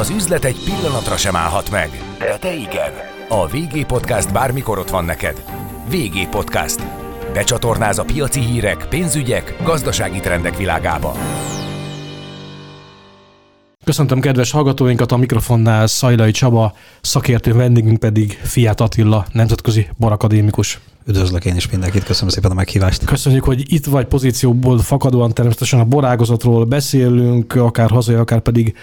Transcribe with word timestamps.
Az 0.00 0.10
üzlet 0.10 0.44
egy 0.44 0.56
pillanatra 0.64 1.16
sem 1.16 1.36
állhat 1.36 1.70
meg, 1.70 1.90
de 2.18 2.36
te 2.40 2.54
igen. 2.54 2.92
A 3.28 3.46
VG 3.46 3.86
Podcast 3.86 4.32
bármikor 4.32 4.78
ott 4.78 4.90
van 4.90 5.04
neked. 5.04 5.44
VG 5.90 6.28
Podcast. 6.28 6.82
Becsatornáz 7.32 7.98
a 7.98 8.04
piaci 8.04 8.40
hírek, 8.40 8.86
pénzügyek, 8.88 9.56
gazdasági 9.62 10.20
trendek 10.20 10.56
világába. 10.56 11.16
Köszöntöm 13.84 14.20
kedves 14.20 14.50
hallgatóinkat 14.50 15.12
a 15.12 15.16
mikrofonnál 15.16 15.86
Szajlai 15.86 16.30
Csaba, 16.30 16.74
szakértő 17.00 17.52
vendégünk 17.52 17.98
pedig 17.98 18.38
Fiat 18.42 18.80
Attila, 18.80 19.26
nemzetközi 19.32 19.88
barakadémikus. 19.98 20.80
Üdvözlök 21.06 21.44
én 21.44 21.56
is 21.56 21.70
mindenkit, 21.70 22.04
köszönöm 22.04 22.30
szépen 22.30 22.50
a 22.50 22.54
meghívást. 22.54 23.04
Köszönjük, 23.04 23.44
hogy 23.44 23.72
itt 23.72 23.84
vagy 23.84 24.06
pozícióból 24.06 24.78
fakadóan 24.78 25.32
természetesen 25.32 25.80
a 25.80 25.84
borágazatról 25.84 26.64
beszélünk, 26.64 27.54
akár 27.54 27.90
hazai, 27.90 28.14
akár 28.14 28.40
pedig 28.40 28.74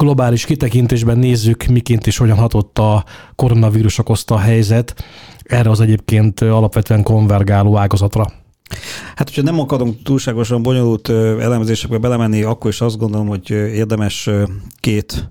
globális 0.00 0.44
kitekintésben 0.44 1.18
nézzük, 1.18 1.64
miként 1.64 2.06
és 2.06 2.16
hogyan 2.16 2.36
hatott 2.36 2.78
a 2.78 3.04
koronavírus 3.36 3.98
okozta 3.98 4.34
a 4.34 4.38
helyzet 4.38 5.04
erre 5.42 5.70
az 5.70 5.80
egyébként 5.80 6.40
alapvetően 6.40 7.02
konvergáló 7.02 7.76
ágazatra. 7.76 8.26
Hát, 9.14 9.28
hogyha 9.28 9.42
nem 9.42 9.60
akarunk 9.60 10.02
túlságosan 10.02 10.62
bonyolult 10.62 11.08
elemzésekbe 11.40 11.98
belemenni, 11.98 12.42
akkor 12.42 12.70
is 12.70 12.80
azt 12.80 12.98
gondolom, 12.98 13.26
hogy 13.28 13.50
érdemes 13.50 14.30
két 14.80 15.30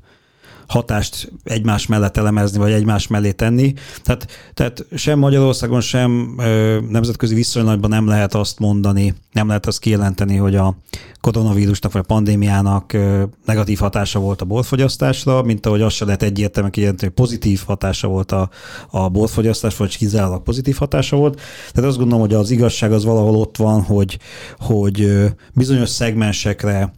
hatást 0.69 1.31
egymás 1.43 1.87
mellett 1.87 2.17
elemezni, 2.17 2.57
vagy 2.57 2.71
egymás 2.71 3.07
mellé 3.07 3.31
tenni. 3.31 3.73
Tehát, 4.03 4.27
tehát 4.53 4.85
sem 4.95 5.19
Magyarországon, 5.19 5.81
sem 5.81 6.35
ö, 6.39 6.79
nemzetközi 6.89 7.35
viszonylatban 7.35 7.89
nem 7.89 8.07
lehet 8.07 8.35
azt 8.35 8.59
mondani, 8.59 9.13
nem 9.31 9.47
lehet 9.47 9.65
azt 9.65 9.79
kijelenteni, 9.79 10.35
hogy 10.35 10.55
a 10.55 10.77
koronavírusnak 11.21 11.91
vagy 11.91 12.01
a 12.01 12.13
pandémiának 12.13 12.93
ö, 12.93 13.23
negatív 13.45 13.79
hatása 13.79 14.19
volt 14.19 14.41
a 14.41 14.45
borfogyasztásra, 14.45 15.41
mint 15.41 15.65
ahogy 15.65 15.81
azt 15.81 15.95
se 15.95 16.05
lehet 16.05 16.23
egyértelműen 16.23 16.73
kijelenteni, 16.73 17.11
hogy 17.15 17.25
pozitív 17.25 17.61
hatása 17.65 18.07
volt 18.07 18.31
a, 18.31 18.49
a 18.89 19.09
borfogyasztás, 19.09 19.77
vagy 19.77 19.97
kizárólag 19.97 20.43
pozitív 20.43 20.75
hatása 20.77 21.15
volt. 21.15 21.41
Tehát 21.71 21.89
azt 21.89 21.97
gondolom, 21.97 22.25
hogy 22.25 22.33
az 22.33 22.51
igazság 22.51 22.91
az 22.91 23.03
valahol 23.03 23.35
ott 23.35 23.57
van, 23.57 23.81
hogy, 23.81 24.19
hogy 24.57 25.11
bizonyos 25.53 25.89
szegmensekre 25.89 26.93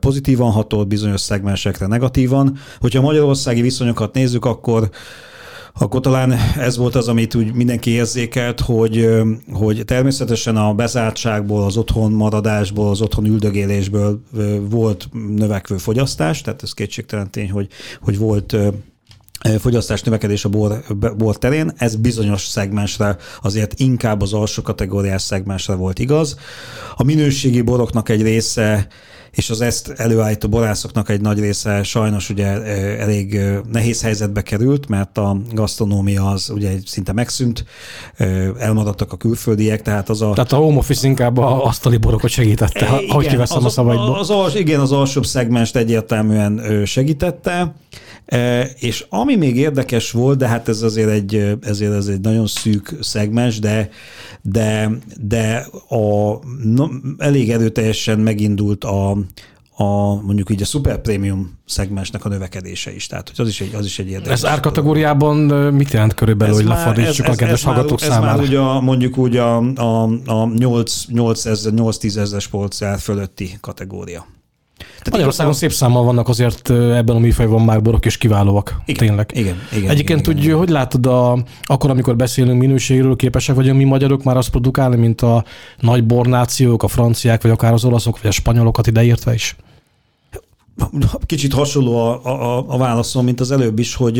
pozitívan 0.00 0.50
hatott, 0.50 0.86
bizonyos 0.86 1.20
szegmensekre 1.20 1.86
negatívan. 1.86 2.56
Hogyha 2.80 2.98
a 2.98 3.02
magyarországi 3.02 3.60
viszonyokat 3.60 4.14
nézzük, 4.14 4.44
akkor 4.44 4.90
akkor 5.78 6.00
talán 6.00 6.32
ez 6.58 6.76
volt 6.76 6.94
az, 6.94 7.08
amit 7.08 7.34
úgy 7.34 7.54
mindenki 7.54 7.90
érzékelt, 7.90 8.60
hogy, 8.60 9.08
hogy 9.52 9.82
természetesen 9.84 10.56
a 10.56 10.74
bezártságból, 10.74 11.64
az 11.64 11.76
otthon 11.76 12.12
maradásból, 12.12 12.90
az 12.90 13.00
otthon 13.00 13.26
üldögélésből 13.26 14.20
volt 14.60 15.08
növekvő 15.36 15.76
fogyasztás, 15.76 16.40
tehát 16.40 16.62
ez 16.62 16.72
kétségtelen 16.72 17.30
tény, 17.30 17.50
hogy, 17.50 17.68
hogy 18.00 18.18
volt 18.18 18.56
fogyasztás 19.58 20.02
növekedés 20.02 20.44
a 20.44 20.48
bor, 20.48 20.82
bor 21.16 21.38
terén, 21.38 21.72
ez 21.76 21.96
bizonyos 21.96 22.46
szegmensre, 22.46 23.16
azért 23.42 23.80
inkább 23.80 24.22
az 24.22 24.32
alsó 24.32 24.62
kategóriás 24.62 25.22
szegmensre 25.22 25.74
volt 25.74 25.98
igaz. 25.98 26.36
A 26.96 27.02
minőségi 27.02 27.60
boroknak 27.60 28.08
egy 28.08 28.22
része 28.22 28.88
és 29.32 29.50
az 29.50 29.60
ezt 29.60 29.88
előállító 29.96 30.48
borászoknak 30.48 31.08
egy 31.08 31.20
nagy 31.20 31.38
része 31.38 31.82
sajnos 31.82 32.30
ugye 32.30 32.46
elég 32.98 33.40
nehéz 33.72 34.02
helyzetbe 34.02 34.42
került, 34.42 34.88
mert 34.88 35.18
a 35.18 35.36
gasztronómia 35.52 36.30
az 36.30 36.50
ugye 36.50 36.70
szinte 36.86 37.12
megszűnt, 37.12 37.64
elmaradtak 38.58 39.12
a 39.12 39.16
külföldiek, 39.16 39.82
tehát 39.82 40.08
az 40.08 40.22
a... 40.22 40.30
Tehát 40.30 40.52
a 40.52 40.56
home 40.56 40.76
office 40.76 41.06
inkább 41.06 41.38
a 41.38 41.64
asztali 41.64 41.96
borokat 41.96 42.30
segítette, 42.30 42.86
igen, 42.86 43.10
ahogy 43.10 43.26
kiveszem 43.26 43.58
az, 43.58 43.64
a 43.64 43.68
szavaidból. 43.68 44.18
Az, 44.18 44.30
az, 44.30 44.56
igen, 44.56 44.80
az 44.80 44.92
alsóbb 44.92 45.26
szegmest 45.26 45.76
egyértelműen 45.76 46.84
segítette, 46.84 47.74
és 48.78 49.06
ami 49.08 49.36
még 49.36 49.56
érdekes 49.56 50.10
volt, 50.10 50.38
de 50.38 50.46
hát 50.46 50.68
ez 50.68 50.82
azért 50.82 51.10
egy, 51.10 51.58
ezért 51.60 51.92
ez 51.92 52.06
egy 52.06 52.20
nagyon 52.20 52.46
szűk 52.46 52.94
szegmens, 53.00 53.58
de, 53.58 53.88
de, 54.42 54.90
de 55.20 55.66
a, 55.88 56.38
no, 56.64 56.86
elég 57.18 57.50
erőteljesen 57.50 58.18
megindult 58.18 58.84
a, 58.84 59.10
a 59.76 60.14
mondjuk 60.22 60.50
így 60.50 60.62
a 60.62 60.64
super 60.64 61.00
prémium 61.00 61.58
szegmensnek 61.66 62.24
a 62.24 62.28
növekedése 62.28 62.94
is. 62.94 63.06
Tehát 63.06 63.28
hogy 63.28 63.40
az 63.40 63.48
is 63.48 63.60
egy, 63.60 63.74
az 63.74 63.84
is 63.84 63.98
egy 63.98 64.08
érdekes. 64.08 64.32
Ez 64.32 64.44
árkategóriában 64.44 65.36
mit 65.74 65.90
jelent 65.90 66.14
körülbelül, 66.14 66.54
hogy 66.54 66.64
lefordítsuk 66.64 67.26
a 67.26 67.34
kedves 67.34 67.62
hallgatók 67.62 68.00
számára? 68.00 68.30
Ez 68.30 68.36
már 68.36 68.46
ugye 68.46 68.58
a, 68.58 68.80
mondjuk 68.80 69.16
úgy 69.16 69.36
a, 69.36 69.56
a, 69.56 70.02
a 70.26 70.46
8-10 70.46 72.16
ezres 72.16 72.46
polcár 72.46 72.98
fölötti 72.98 73.58
kategória. 73.60 74.26
Tehát 75.02 75.18
Magyarországon 75.18 75.52
szép 75.52 75.72
számmal 75.72 76.04
vannak 76.04 76.28
azért 76.28 76.70
ebben 76.70 77.16
a 77.16 77.18
műfajban 77.18 77.62
már 77.62 77.82
borok 77.82 78.06
és 78.06 78.16
kiválóak. 78.16 78.80
Igen, 78.84 79.06
tényleg. 79.06 79.30
Igen, 79.34 79.56
igen, 79.72 79.90
Egyébként 79.90 80.20
igen, 80.20 80.36
úgy, 80.36 80.44
igen. 80.44 80.56
hogy 80.56 80.68
látod, 80.68 81.06
a, 81.06 81.44
akkor, 81.62 81.90
amikor 81.90 82.16
beszélünk 82.16 82.60
minőségről, 82.60 83.16
képesek 83.16 83.54
vagyunk 83.54 83.78
mi 83.78 83.84
magyarok 83.84 84.22
már 84.22 84.36
azt 84.36 84.50
produkálni, 84.50 84.96
mint 84.96 85.20
a 85.20 85.44
nagy 85.78 86.04
bornációk, 86.04 86.82
a 86.82 86.88
franciák, 86.88 87.42
vagy 87.42 87.50
akár 87.50 87.72
az 87.72 87.84
olaszok, 87.84 88.20
vagy 88.20 88.30
a 88.30 88.32
spanyolokat 88.32 88.86
ideértve 88.86 89.34
is? 89.34 89.56
Kicsit 91.26 91.52
hasonló 91.52 91.96
a, 91.96 92.24
a, 92.24 92.64
a 92.68 92.76
válaszom, 92.78 93.24
mint 93.24 93.40
az 93.40 93.50
előbb 93.50 93.78
is, 93.78 93.94
hogy 93.94 94.16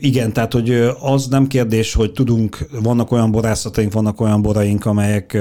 igen, 0.00 0.32
tehát 0.32 0.52
hogy 0.52 0.70
az 1.00 1.26
nem 1.26 1.46
kérdés, 1.46 1.94
hogy 1.94 2.12
tudunk, 2.12 2.66
vannak 2.82 3.10
olyan 3.10 3.30
borászataink, 3.30 3.92
vannak 3.92 4.20
olyan 4.20 4.42
boraink, 4.42 4.86
amelyek 4.86 5.38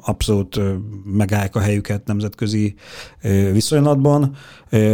abszolút 0.00 0.60
megállják 1.04 1.56
a 1.56 1.60
helyüket 1.60 2.06
nemzetközi 2.06 2.74
viszonylatban. 3.52 4.36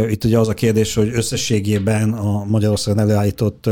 Itt 0.09 0.23
ugye 0.23 0.39
az 0.39 0.47
a 0.47 0.53
kérdés, 0.53 0.93
hogy 0.93 1.09
összességében 1.13 2.13
a 2.13 2.45
Magyarországon 2.45 3.01
előállított 3.01 3.69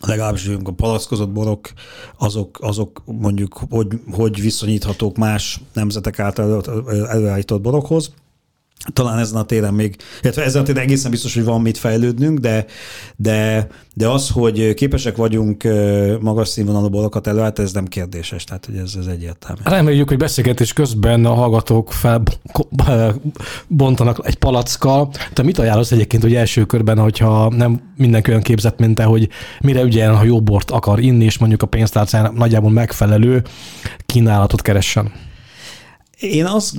legalábbis 0.00 0.50
a 0.64 0.70
palackozott 0.70 1.30
borok, 1.30 1.72
azok, 2.18 2.58
azok 2.60 3.02
mondjuk 3.04 3.60
hogy, 3.70 3.86
hogy 4.10 4.40
viszonyíthatók 4.40 5.16
más 5.16 5.60
nemzetek 5.72 6.18
által 6.18 6.62
előállított 7.08 7.60
borokhoz. 7.60 8.12
Talán 8.92 9.18
ezen 9.18 9.36
a 9.36 9.42
téren 9.42 9.74
még, 9.74 9.96
illetve 10.22 10.44
ezen 10.44 10.62
a 10.62 10.64
téren 10.64 10.82
egészen 10.82 11.10
biztos, 11.10 11.34
hogy 11.34 11.44
van 11.44 11.60
mit 11.60 11.78
fejlődnünk, 11.78 12.38
de, 12.38 12.66
de, 13.16 13.68
de 13.94 14.08
az, 14.08 14.30
hogy 14.30 14.74
képesek 14.74 15.16
vagyunk 15.16 15.68
magas 16.20 16.48
színvonalú 16.48 16.88
borokat 16.88 17.26
előállítani, 17.26 17.66
ez 17.66 17.74
nem 17.74 17.86
kérdéses, 17.86 18.44
tehát 18.44 18.66
hogy 18.66 18.76
ez, 18.76 18.94
ez 18.98 19.06
egyértelmű. 19.06 19.60
Reméljük, 19.64 20.08
hogy 20.08 20.16
beszélgetés 20.16 20.72
közben 20.72 21.24
a 21.24 21.34
hallgatók 21.34 21.92
felbontanak 22.76 24.20
egy 24.22 24.36
palackkal. 24.36 25.10
Te 25.32 25.42
mit 25.42 25.58
ajánlasz 25.58 25.92
egyébként, 25.92 26.22
hogy 26.22 26.34
első 26.34 26.64
körben, 26.64 26.98
hogyha 26.98 27.48
nem 27.48 27.80
mindenki 27.96 28.30
olyan 28.30 28.42
képzett, 28.42 28.78
mint 28.78 28.94
te, 28.94 29.04
hogy 29.04 29.28
mire 29.60 29.82
ügyeljen, 29.82 30.16
ha 30.16 30.24
jó 30.24 30.40
bort 30.40 30.70
akar 30.70 31.00
inni, 31.00 31.24
és 31.24 31.38
mondjuk 31.38 31.62
a 31.62 31.66
pénztárcának 31.66 32.34
nagyjából 32.34 32.70
megfelelő 32.70 33.42
kínálatot 34.06 34.62
keressen? 34.62 35.12
Én 36.18 36.44
azt 36.44 36.76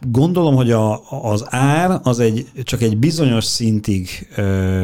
Gondolom, 0.00 0.54
hogy 0.54 0.70
a, 0.70 1.00
az 1.22 1.44
ár 1.46 2.00
az 2.02 2.20
egy, 2.20 2.46
csak 2.62 2.82
egy 2.82 2.96
bizonyos 2.96 3.44
szintig 3.44 4.28
ö, 4.36 4.80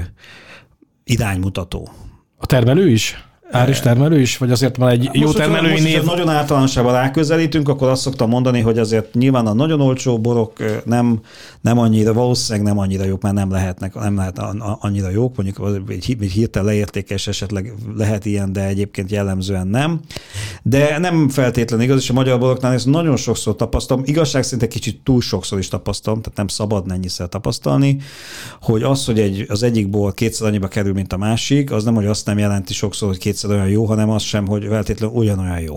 iránymutató. 1.04 1.88
A 2.36 2.46
termelő 2.46 2.90
is? 2.90 3.24
Ár 3.50 3.68
is 3.68 3.80
termelő 3.80 4.20
is? 4.20 4.38
Vagy 4.38 4.50
azért 4.50 4.76
van 4.76 4.88
egy 4.88 5.06
hát 5.06 5.16
jó 5.16 5.32
termelői 5.32 5.70
most, 5.70 5.84
név? 5.84 6.04
nagyon 6.04 6.28
általánosában 6.28 6.92
ráközelítünk, 6.92 7.68
akkor 7.68 7.88
azt 7.88 8.02
szoktam 8.02 8.28
mondani, 8.28 8.60
hogy 8.60 8.78
azért 8.78 9.14
nyilván 9.14 9.46
a 9.46 9.52
nagyon 9.52 9.80
olcsó 9.80 10.20
borok 10.20 10.52
nem, 10.84 11.20
nem 11.60 11.78
annyira, 11.78 12.12
valószínűleg 12.12 12.66
nem 12.66 12.78
annyira 12.78 13.04
jók, 13.04 13.22
mert 13.22 13.34
nem 13.34 13.50
lehetnek, 13.50 13.94
nem 13.94 14.16
lehet 14.16 14.38
annyira 14.80 15.10
jók, 15.10 15.36
mondjuk 15.36 15.90
egy 15.90 16.32
hirtelen 16.32 16.66
leértékes 16.66 17.26
esetleg 17.26 17.72
lehet 17.96 18.24
ilyen, 18.24 18.52
de 18.52 18.66
egyébként 18.66 19.10
jellemzően 19.10 19.66
nem. 19.66 20.00
De 20.66 20.98
nem 20.98 21.28
feltétlenül 21.28 21.84
igaz, 21.84 22.00
és 22.00 22.10
a 22.10 22.12
magyar 22.12 22.38
boroknál 22.38 22.72
ezt 22.72 22.86
nagyon 22.86 23.16
sokszor 23.16 23.56
tapasztalom, 23.56 24.02
igazság 24.06 24.42
szinte 24.42 24.68
kicsit 24.68 25.00
túl 25.02 25.20
sokszor 25.20 25.58
is 25.58 25.68
tapasztalom, 25.68 26.20
tehát 26.20 26.38
nem 26.38 26.48
szabad 26.48 26.90
ennyiszer 26.90 27.28
tapasztalni, 27.28 27.98
hogy 28.60 28.82
az, 28.82 29.04
hogy 29.04 29.20
egy, 29.20 29.44
az 29.48 29.62
egyik 29.62 29.90
bor 29.90 30.14
kétszer 30.14 30.46
annyiba 30.46 30.68
kerül, 30.68 30.92
mint 30.92 31.12
a 31.12 31.16
másik, 31.16 31.72
az 31.72 31.84
nem, 31.84 31.94
hogy 31.94 32.06
azt 32.06 32.26
nem 32.26 32.38
jelenti 32.38 32.72
sokszor, 32.72 33.08
hogy 33.08 33.18
kétszer 33.18 33.50
olyan 33.50 33.68
jó, 33.68 33.84
hanem 33.84 34.10
az 34.10 34.22
sem, 34.22 34.46
hogy 34.46 34.64
feltétlenül 34.64 35.16
ugyanolyan 35.16 35.60
jó. 35.60 35.76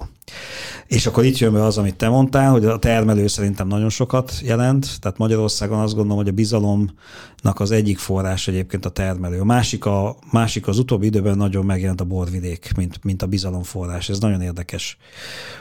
És 0.88 1.06
akkor 1.06 1.26
itt 1.26 1.38
jön 1.38 1.54
be 1.54 1.64
az, 1.64 1.78
amit 1.78 1.96
te 1.96 2.10
mondtál, 2.10 2.52
hogy 2.52 2.66
a 2.66 2.80
termelő 2.80 3.28
szerintem 3.28 3.68
nagyon 3.68 3.90
sokat 3.90 4.34
jelent, 4.44 5.00
tehát 5.00 5.18
Magyarországon 5.18 5.80
azt 5.80 5.94
gondolom, 5.94 6.18
hogy 6.18 6.28
a 6.28 6.36
bizalomnak 6.36 7.60
az 7.60 7.72
egyik 7.72 7.98
forrás 7.98 8.48
egyébként 8.48 8.86
a 8.86 8.90
termelő. 8.90 9.40
A 9.40 9.46
másik, 9.46 9.86
a, 9.86 10.16
másik 10.32 10.68
az 10.68 10.80
utóbbi 10.80 11.06
időben 11.06 11.38
nagyon 11.38 11.66
megjelent 11.66 12.02
a 12.02 12.06
borvidék, 12.06 12.72
mint, 12.78 13.04
mint 13.04 13.22
a 13.22 13.28
bizalom 13.28 13.64
forrás. 13.64 14.10
Ez 14.10 14.20
nagyon 14.20 14.42
érdekes, 14.42 14.98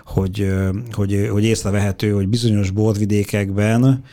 hogy, 0.05 0.55
hogy, 0.93 1.29
hogy 1.31 1.45
észrevehető, 1.45 2.13
hogy 2.13 2.29
bizonyos 2.29 2.71
borvidékekben 2.71 4.05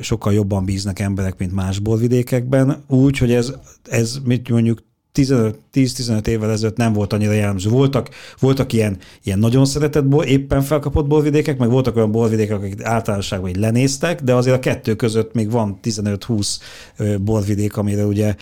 sokkal 0.00 0.32
jobban 0.32 0.64
bíznak 0.64 0.98
emberek, 0.98 1.38
mint 1.38 1.52
más 1.52 1.78
borvidékekben, 1.78 2.84
úgy, 2.86 3.18
hogy 3.18 3.32
ez, 3.32 3.52
ez 3.84 4.18
mit 4.24 4.48
mondjuk 4.48 4.82
10-15 5.14 6.26
évvel 6.26 6.50
ezelőtt 6.50 6.76
nem 6.76 6.92
volt 6.92 7.12
annyira 7.12 7.32
jellemző. 7.32 7.70
Voltak, 7.70 8.08
voltak 8.38 8.72
ilyen, 8.72 8.98
ilyen 9.24 9.38
nagyon 9.38 9.64
szeretett, 9.64 10.24
éppen 10.24 10.62
felkapott 10.62 11.06
borvidékek, 11.06 11.58
meg 11.58 11.70
voltak 11.70 11.96
olyan 11.96 12.12
borvidékek, 12.12 12.56
akik 12.56 12.84
általánosságban 12.84 13.50
így 13.50 13.56
lenéztek, 13.56 14.22
de 14.22 14.34
azért 14.34 14.56
a 14.56 14.60
kettő 14.60 14.96
között 14.96 15.34
még 15.34 15.50
van 15.50 15.78
15-20 15.82 16.56
borvidék, 17.20 17.76
amire 17.76 18.04
ugye 18.04 18.34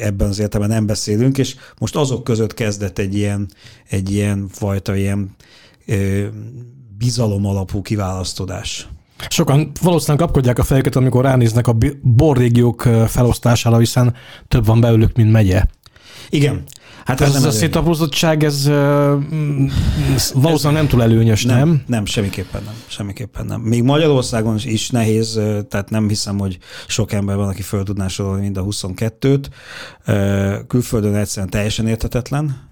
ebben 0.00 0.28
az 0.28 0.38
értelemben 0.38 0.76
nem 0.76 0.86
beszélünk, 0.86 1.38
és 1.38 1.56
most 1.78 1.96
azok 1.96 2.24
között 2.24 2.54
kezdett 2.54 2.98
egy 2.98 3.14
ilyen, 3.14 3.48
egy 3.88 4.12
ilyen 4.12 4.48
fajta 4.48 4.96
ilyen 4.96 5.36
bizalom 6.98 7.46
alapú 7.46 7.82
kiválasztódás. 7.82 8.88
Sokan 9.28 9.70
valószínűleg 9.82 10.26
kapkodják 10.26 10.58
a 10.58 10.62
fejüket, 10.62 10.96
amikor 10.96 11.24
ránéznek 11.24 11.66
a 11.66 11.76
borrégiók 12.02 12.88
felosztására, 13.06 13.78
hiszen 13.78 14.14
több 14.48 14.66
van 14.66 14.80
belőlük, 14.80 15.16
mint 15.16 15.32
megye. 15.32 15.62
Igen. 16.30 16.62
Hát 17.04 17.20
ez, 17.20 17.34
ez 17.34 17.44
a 17.44 17.50
szétaprózottság, 17.50 18.44
ez 18.44 18.68
valószínűleg 20.34 20.82
nem 20.82 20.88
túl 20.88 21.02
előnyös, 21.02 21.44
nem? 21.44 21.58
Nem, 21.58 21.82
nem 21.86 22.04
semmiképpen 22.04 22.62
nem. 22.62 22.74
Semmiképpen 22.86 23.46
nem. 23.46 23.60
Még 23.60 23.82
Magyarországon 23.82 24.56
is 24.62 24.90
nehéz, 24.90 25.40
tehát 25.68 25.90
nem 25.90 26.08
hiszem, 26.08 26.38
hogy 26.38 26.58
sok 26.86 27.12
ember 27.12 27.36
van, 27.36 27.48
aki 27.48 27.62
föl 27.62 27.82
tudná 27.82 28.08
sorolni 28.08 28.42
mind 28.42 28.56
a 28.56 28.64
22-t. 28.64 29.46
Külföldön 30.66 31.14
egyszerűen 31.14 31.50
teljesen 31.50 31.86
érthetetlen. 31.86 32.70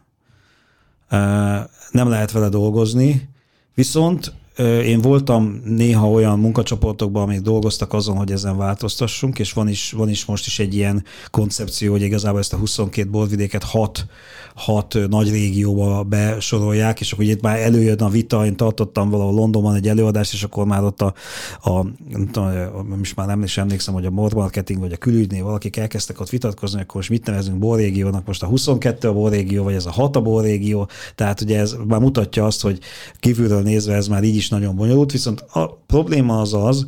Nem 1.90 2.08
lehet 2.08 2.32
vele 2.32 2.49
dolgozni, 2.49 3.28
viszont 3.75 4.32
én 4.58 5.00
voltam 5.00 5.62
néha 5.64 6.10
olyan 6.10 6.38
munkacsoportokban, 6.38 7.22
amik 7.22 7.40
dolgoztak 7.40 7.93
azon, 7.93 8.16
hogy 8.16 8.32
ezen 8.32 8.56
változtassunk, 8.56 9.38
és 9.38 9.52
van 9.52 9.69
is, 9.69 9.93
van 9.93 10.08
is 10.08 10.25
most 10.25 10.46
is 10.46 10.58
egy 10.58 10.75
ilyen 10.75 11.04
koncepció, 11.31 11.93
hogy 11.93 12.02
igazából 12.02 12.38
ezt 12.38 12.52
a 12.52 12.56
22 12.56 13.10
borvidéket 13.10 13.62
hat 13.62 14.06
hat 14.54 14.99
nagy 15.08 15.31
régióba 15.31 16.02
besorolják, 16.02 17.00
és 17.00 17.12
akkor 17.12 17.25
itt 17.25 17.40
már 17.40 17.58
előjön 17.58 17.99
a 17.99 18.08
vita, 18.08 18.46
én 18.46 18.56
tartottam 18.56 19.10
valahol 19.10 19.34
Londonban 19.34 19.75
egy 19.75 19.88
előadást, 19.88 20.32
és 20.32 20.43
akkor 20.43 20.66
már 20.66 20.84
ott 20.84 21.02
a, 21.02 21.14
a 21.62 21.82
nem 22.08 22.28
tudom, 22.31 22.50
most 22.99 23.16
már 23.16 23.26
nem 23.26 23.43
is 23.43 23.58
emlékszem, 23.58 23.94
hogy 23.94 24.06
a 24.06 24.10
marketing 24.10 24.81
vagy 24.81 24.93
a 24.93 24.96
külügynél 24.96 25.44
valakik 25.44 25.76
elkezdtek 25.76 26.20
ott 26.20 26.28
vitatkozni, 26.28 26.81
akkor 26.81 26.94
most 26.94 27.10
mit 27.10 27.26
nevezünk 27.26 27.58
borrégiónak, 27.58 28.26
most 28.26 28.43
a 28.43 28.46
22 28.46 29.08
a 29.08 29.12
borrégió, 29.12 29.62
vagy 29.62 29.75
ez 29.75 29.87
a 29.87 29.90
6 29.90 30.16
a 30.16 30.20
borrégió, 30.20 30.88
tehát 31.14 31.40
ugye 31.40 31.58
ez 31.58 31.76
már 31.87 32.00
mutatja 32.00 32.46
azt, 32.46 32.62
hogy 32.62 32.78
kívülről 33.20 33.62
nézve 33.62 33.94
ez 33.94 34.06
már 34.08 34.22
így 34.22 34.37
is 34.37 34.49
nagyon 34.52 34.76
bonyolult, 34.76 35.12
viszont 35.12 35.40
a 35.40 35.75
probléma 35.87 36.40
az 36.40 36.54
az, 36.54 36.87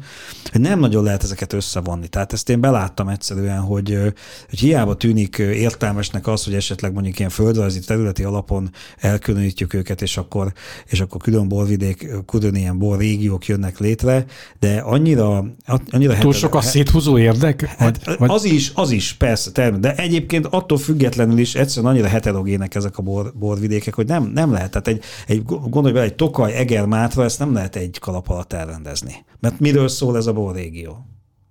hogy 0.53 0.61
nem 0.61 0.81
nagyon 0.81 1.05
lehet 1.05 1.23
ezeket 1.23 1.53
összevonni. 1.53 2.09
Tehát 2.09 2.33
ezt 2.33 2.49
én 2.49 2.61
beláttam 2.61 3.09
egyszerűen, 3.09 3.61
hogy, 3.61 3.99
hogy 4.49 4.59
hiába 4.59 4.95
tűnik 4.95 5.39
értelmesnek 5.39 6.27
az, 6.27 6.45
hogy 6.45 6.55
esetleg 6.55 6.93
mondjuk 6.93 7.19
ilyen 7.19 7.31
föld 7.31 7.55
földrajzi 7.55 7.81
területi 7.81 8.23
alapon 8.23 8.71
elkülönítjük 8.99 9.75
őket, 9.75 10.03
és 10.03 10.17
akkor, 10.17 10.53
és 10.87 11.01
akkor 11.01 11.21
külön 11.21 11.49
borvidék, 11.49 12.09
külön 12.27 12.55
ilyen 12.55 12.79
bor 12.79 12.99
régiók 12.99 13.47
jönnek 13.47 13.79
létre, 13.79 14.25
de 14.61 14.77
annyira... 14.79 15.45
annyira 15.91 16.19
Túl 16.19 16.33
sok 16.33 16.55
a 16.55 16.61
széthúzó 16.61 17.19
érdek? 17.19 17.65
Hát, 17.65 18.17
vagy? 18.19 18.31
Az 18.31 18.45
is, 18.45 18.73
az 18.75 18.91
is, 18.91 19.13
persze, 19.13 19.51
természetesen, 19.51 19.97
de 19.97 20.03
egyébként 20.03 20.47
attól 20.47 20.79
függetlenül 20.79 21.39
is 21.39 21.55
egyszerűen 21.55 21.93
annyira 21.93 22.09
heterogének 22.09 22.75
ezek 22.75 22.99
a 22.99 23.03
bor, 23.03 23.33
borvidékek, 23.39 23.95
hogy 23.95 24.07
nem, 24.07 24.31
nem 24.35 24.53
lehet. 24.53 24.71
Tehát 24.71 24.89
egy, 24.89 25.03
egy, 25.27 25.43
gondolj 25.45 25.93
bele, 25.93 26.05
egy 26.05 26.15
Tokaj, 26.15 26.53
Eger, 26.53 26.87
Mátra, 26.87 27.25
ezt 27.25 27.39
nem 27.45 27.55
lehet 27.55 27.77
egy 27.77 27.99
kalap 27.99 28.29
alatt 28.29 28.53
elrendezni. 28.53 29.25
Mert 29.41 29.61
miről 29.61 29.89
szól 29.89 30.17
ez 30.17 30.27
a 30.27 30.33
borrégió? 30.33 31.07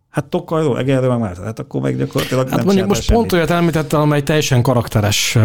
Hát 0.09 0.25
Tokajról, 0.25 0.79
Egerről 0.79 1.09
meg 1.09 1.19
már, 1.19 1.37
hát 1.43 1.59
akkor 1.59 1.81
meg 1.81 1.97
gyakorlatilag 1.97 2.47
hát 2.47 2.55
nem 2.55 2.65
mondjuk 2.65 2.87
most 2.87 3.01
semmit. 3.01 3.21
pont 3.21 3.33
olyat 3.33 3.49
említette, 3.49 3.97
amely 3.97 4.23
teljesen 4.23 4.61
karakteres, 4.61 5.37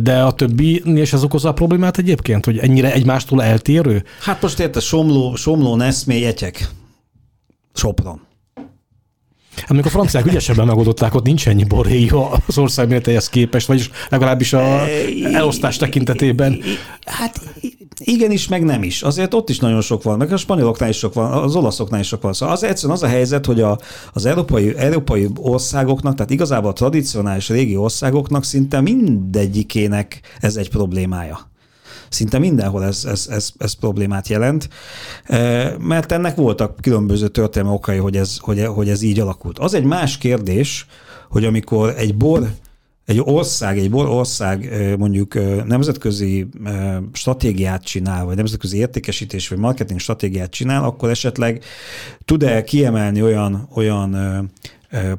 de 0.00 0.22
a 0.22 0.32
többi 0.32 0.82
és 0.84 1.12
ez 1.12 1.24
okozza 1.24 1.48
a 1.48 1.52
problémát 1.52 1.98
egyébként, 1.98 2.44
hogy 2.44 2.58
ennyire 2.58 2.92
egymástól 2.92 3.42
eltérő? 3.42 4.04
Hát 4.20 4.42
most 4.42 4.60
érte, 4.60 4.80
Somló, 4.80 5.34
Somló, 5.34 5.76
Neszmé, 5.76 6.24
Etyek, 6.24 6.68
Sopron. 7.74 8.20
Amikor 9.66 9.86
a 9.86 9.90
franciák 9.90 10.26
ügyesebben 10.26 10.66
megoldották, 10.66 11.14
ott 11.14 11.24
nincs 11.24 11.48
ennyi 11.48 11.64
borrégió 11.64 12.30
az 12.46 12.58
ország 12.58 12.88
méretéhez 12.88 13.28
képest, 13.28 13.66
vagyis 13.66 13.90
legalábbis 14.08 14.52
a 14.52 14.84
elosztás 15.32 15.76
tekintetében. 15.76 16.60
Hát 17.04 17.40
igenis, 17.98 18.48
meg 18.48 18.64
nem 18.64 18.82
is. 18.82 19.02
Azért 19.02 19.34
ott 19.34 19.48
is 19.48 19.58
nagyon 19.58 19.80
sok 19.80 20.02
van, 20.02 20.18
meg 20.18 20.32
a 20.32 20.36
spanyoloknál 20.36 20.88
is 20.88 20.96
sok 20.96 21.14
van, 21.14 21.32
az 21.32 21.56
olaszoknál 21.56 22.00
is 22.00 22.06
sok 22.06 22.22
van. 22.22 22.32
Szóval 22.32 22.54
az 22.54 22.62
egyszerűen 22.62 22.96
az 22.96 23.02
a 23.02 23.06
helyzet, 23.06 23.46
hogy 23.46 23.60
a, 23.60 23.78
az 24.12 24.26
európai, 24.26 24.76
európai 24.76 25.28
országoknak, 25.36 26.14
tehát 26.14 26.30
igazából 26.30 26.70
a 26.70 26.72
tradicionális 26.72 27.48
régi 27.48 27.76
országoknak 27.76 28.44
szinte 28.44 28.80
mindegyikének 28.80 30.20
ez 30.40 30.56
egy 30.56 30.70
problémája. 30.70 31.54
Szinte 32.08 32.38
mindenhol 32.38 32.84
ez, 32.84 33.04
ez, 33.04 33.26
ez, 33.30 33.50
ez 33.58 33.72
problémát 33.72 34.28
jelent, 34.28 34.68
e, 35.24 35.72
mert 35.78 36.12
ennek 36.12 36.36
voltak 36.36 36.80
különböző 36.80 37.28
történelmi 37.28 37.74
okai, 37.76 37.96
hogy 37.96 38.16
ez, 38.16 38.36
hogy, 38.38 38.64
hogy 38.64 38.88
ez 38.88 39.02
így 39.02 39.20
alakult. 39.20 39.58
Az 39.58 39.74
egy 39.74 39.84
más 39.84 40.18
kérdés, 40.18 40.86
hogy 41.28 41.44
amikor 41.44 41.94
egy 41.96 42.16
bor 42.16 42.50
egy 43.06 43.20
ország, 43.24 43.78
egy 43.78 43.90
bor 43.90 44.08
ország 44.08 44.70
mondjuk 44.98 45.34
nemzetközi 45.66 46.48
stratégiát 47.12 47.84
csinál, 47.84 48.24
vagy 48.24 48.36
nemzetközi 48.36 48.76
értékesítés, 48.76 49.48
vagy 49.48 49.58
marketing 49.58 50.00
stratégiát 50.00 50.50
csinál, 50.50 50.84
akkor 50.84 51.10
esetleg 51.10 51.64
tud-e 52.24 52.64
kiemelni 52.64 53.22
olyan, 53.22 53.68
olyan 53.74 54.16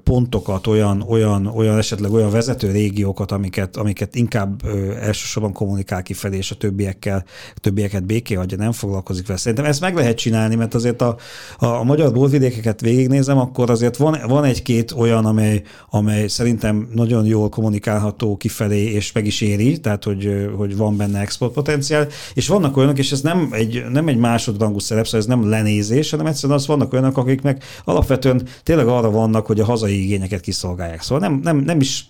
pontokat, 0.03 0.67
olyan, 0.67 1.01
olyan, 1.01 1.45
olyan 1.45 1.77
esetleg 1.77 2.11
olyan 2.11 2.29
vezető 2.29 2.71
régiókat, 2.71 3.31
amiket, 3.31 3.77
amiket 3.77 4.15
inkább 4.15 4.61
elsősorban 5.01 5.53
kommunikál 5.53 6.03
kifelé, 6.03 6.37
és 6.37 6.51
a 6.51 6.55
többiekkel, 6.55 7.23
a 7.55 7.59
többieket 7.59 8.05
béké 8.05 8.33
hagyja, 8.33 8.57
nem 8.57 8.71
foglalkozik 8.71 9.27
vele. 9.27 9.39
Szerintem 9.39 9.65
ezt 9.65 9.81
meg 9.81 9.95
lehet 9.95 10.17
csinálni, 10.17 10.55
mert 10.55 10.73
azért 10.73 11.01
a, 11.01 11.15
a, 11.57 11.65
a 11.65 11.83
magyar 11.83 12.13
borvidékeket 12.13 12.81
végignézem, 12.81 13.37
akkor 13.37 13.69
azért 13.69 13.97
van, 13.97 14.17
van 14.27 14.43
egy-két 14.43 14.91
olyan, 14.91 15.25
amely, 15.25 15.61
amely 15.89 16.27
szerintem 16.27 16.89
nagyon 16.93 17.25
jól 17.25 17.49
kommunikálható 17.49 18.37
kifelé, 18.37 18.83
és 18.83 19.11
meg 19.11 19.25
is 19.25 19.41
éri, 19.41 19.79
tehát 19.79 20.03
hogy, 20.03 20.49
hogy 20.55 20.77
van 20.77 20.97
benne 20.97 21.19
exportpotenciál, 21.19 22.07
és 22.33 22.47
vannak 22.47 22.77
olyanok, 22.77 22.97
és 22.97 23.11
ez 23.11 23.21
nem 23.21 23.49
egy, 23.51 23.85
nem 23.91 24.07
egy 24.07 24.17
másodrangú 24.17 24.79
szerep, 24.79 25.05
szóval 25.05 25.19
ez 25.19 25.25
nem 25.25 25.49
lenézés, 25.49 26.09
hanem 26.09 26.25
egyszerűen 26.25 26.57
az 26.59 26.67
vannak 26.67 26.93
olyanok, 26.93 27.17
akiknek 27.17 27.63
alapvetően 27.83 28.41
tényleg 28.63 28.87
arra 28.87 29.11
vannak, 29.11 29.45
hogy 29.45 29.59
a 29.59 29.65
hazai 29.67 30.03
igényeket 30.03 30.41
kiszolgálják. 30.41 31.01
Szóval 31.01 31.29
nem, 31.29 31.39
nem, 31.43 31.57
nem 31.57 31.79
is 31.79 32.05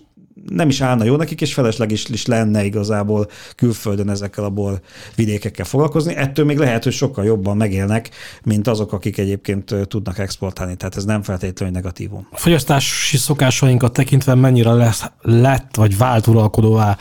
nem 0.46 0.68
is 0.68 0.80
állna 0.80 1.04
jó 1.04 1.16
nekik, 1.16 1.40
és 1.40 1.54
felesleg 1.54 1.90
is, 1.90 2.08
is 2.08 2.26
lenne 2.26 2.64
igazából 2.64 3.28
külföldön 3.56 4.10
ezekkel 4.10 4.44
a 4.44 4.50
bor 4.50 4.80
vidékekkel 5.14 5.64
foglalkozni. 5.64 6.14
Ettől 6.14 6.44
még 6.44 6.58
lehet, 6.58 6.84
hogy 6.84 6.92
sokkal 6.92 7.24
jobban 7.24 7.56
megélnek, 7.56 8.10
mint 8.44 8.68
azok, 8.68 8.92
akik 8.92 9.18
egyébként 9.18 9.74
tudnak 9.84 10.18
exportálni. 10.18 10.76
Tehát 10.76 10.96
ez 10.96 11.04
nem 11.04 11.22
feltétlenül 11.22 11.74
negatívum. 11.74 12.26
A 12.30 12.36
fogyasztási 12.36 13.16
szokásainkat 13.16 13.92
tekintve 13.92 14.34
mennyire 14.34 14.72
lesz, 14.72 15.04
lett, 15.20 15.74
vagy 15.74 15.98
vált 15.98 16.26
uralkodóvá 16.26 16.96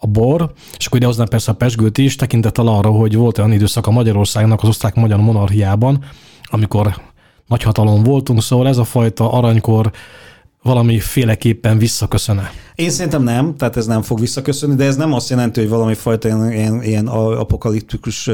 a 0.00 0.06
bor, 0.06 0.52
és 0.78 0.86
akkor 0.86 1.02
ide 1.02 1.24
persze 1.24 1.50
a 1.50 1.54
pesgőt 1.54 1.98
is, 1.98 2.16
tekintettel 2.16 2.66
arra, 2.66 2.90
hogy 2.90 3.14
volt 3.14 3.38
olyan 3.38 3.52
időszak 3.52 3.86
a 3.86 3.90
Magyarországnak 3.90 4.62
az 4.62 4.68
osztrák-magyar 4.68 5.18
monarchiában, 5.18 6.04
amikor 6.42 6.94
nagyhatalom 7.46 8.02
voltunk, 8.02 8.42
szóval 8.42 8.68
ez 8.68 8.78
a 8.78 8.84
fajta 8.84 9.32
aranykor 9.32 9.90
valami 10.62 11.00
féleképpen 11.00 11.78
visszaköszöne. 11.78 12.50
Én 12.74 12.90
szerintem 12.90 13.22
nem, 13.22 13.56
tehát 13.56 13.76
ez 13.76 13.86
nem 13.86 14.02
fog 14.02 14.20
visszaköszönni, 14.20 14.74
de 14.74 14.84
ez 14.84 14.96
nem 14.96 15.12
azt 15.12 15.28
jelenti, 15.28 15.60
hogy 15.60 15.68
valami 15.68 15.94
fajta 15.94 16.28
ilyen, 16.28 16.52
ilyen, 16.52 16.82
ilyen 16.82 17.06
apokaliptikus 17.06 18.30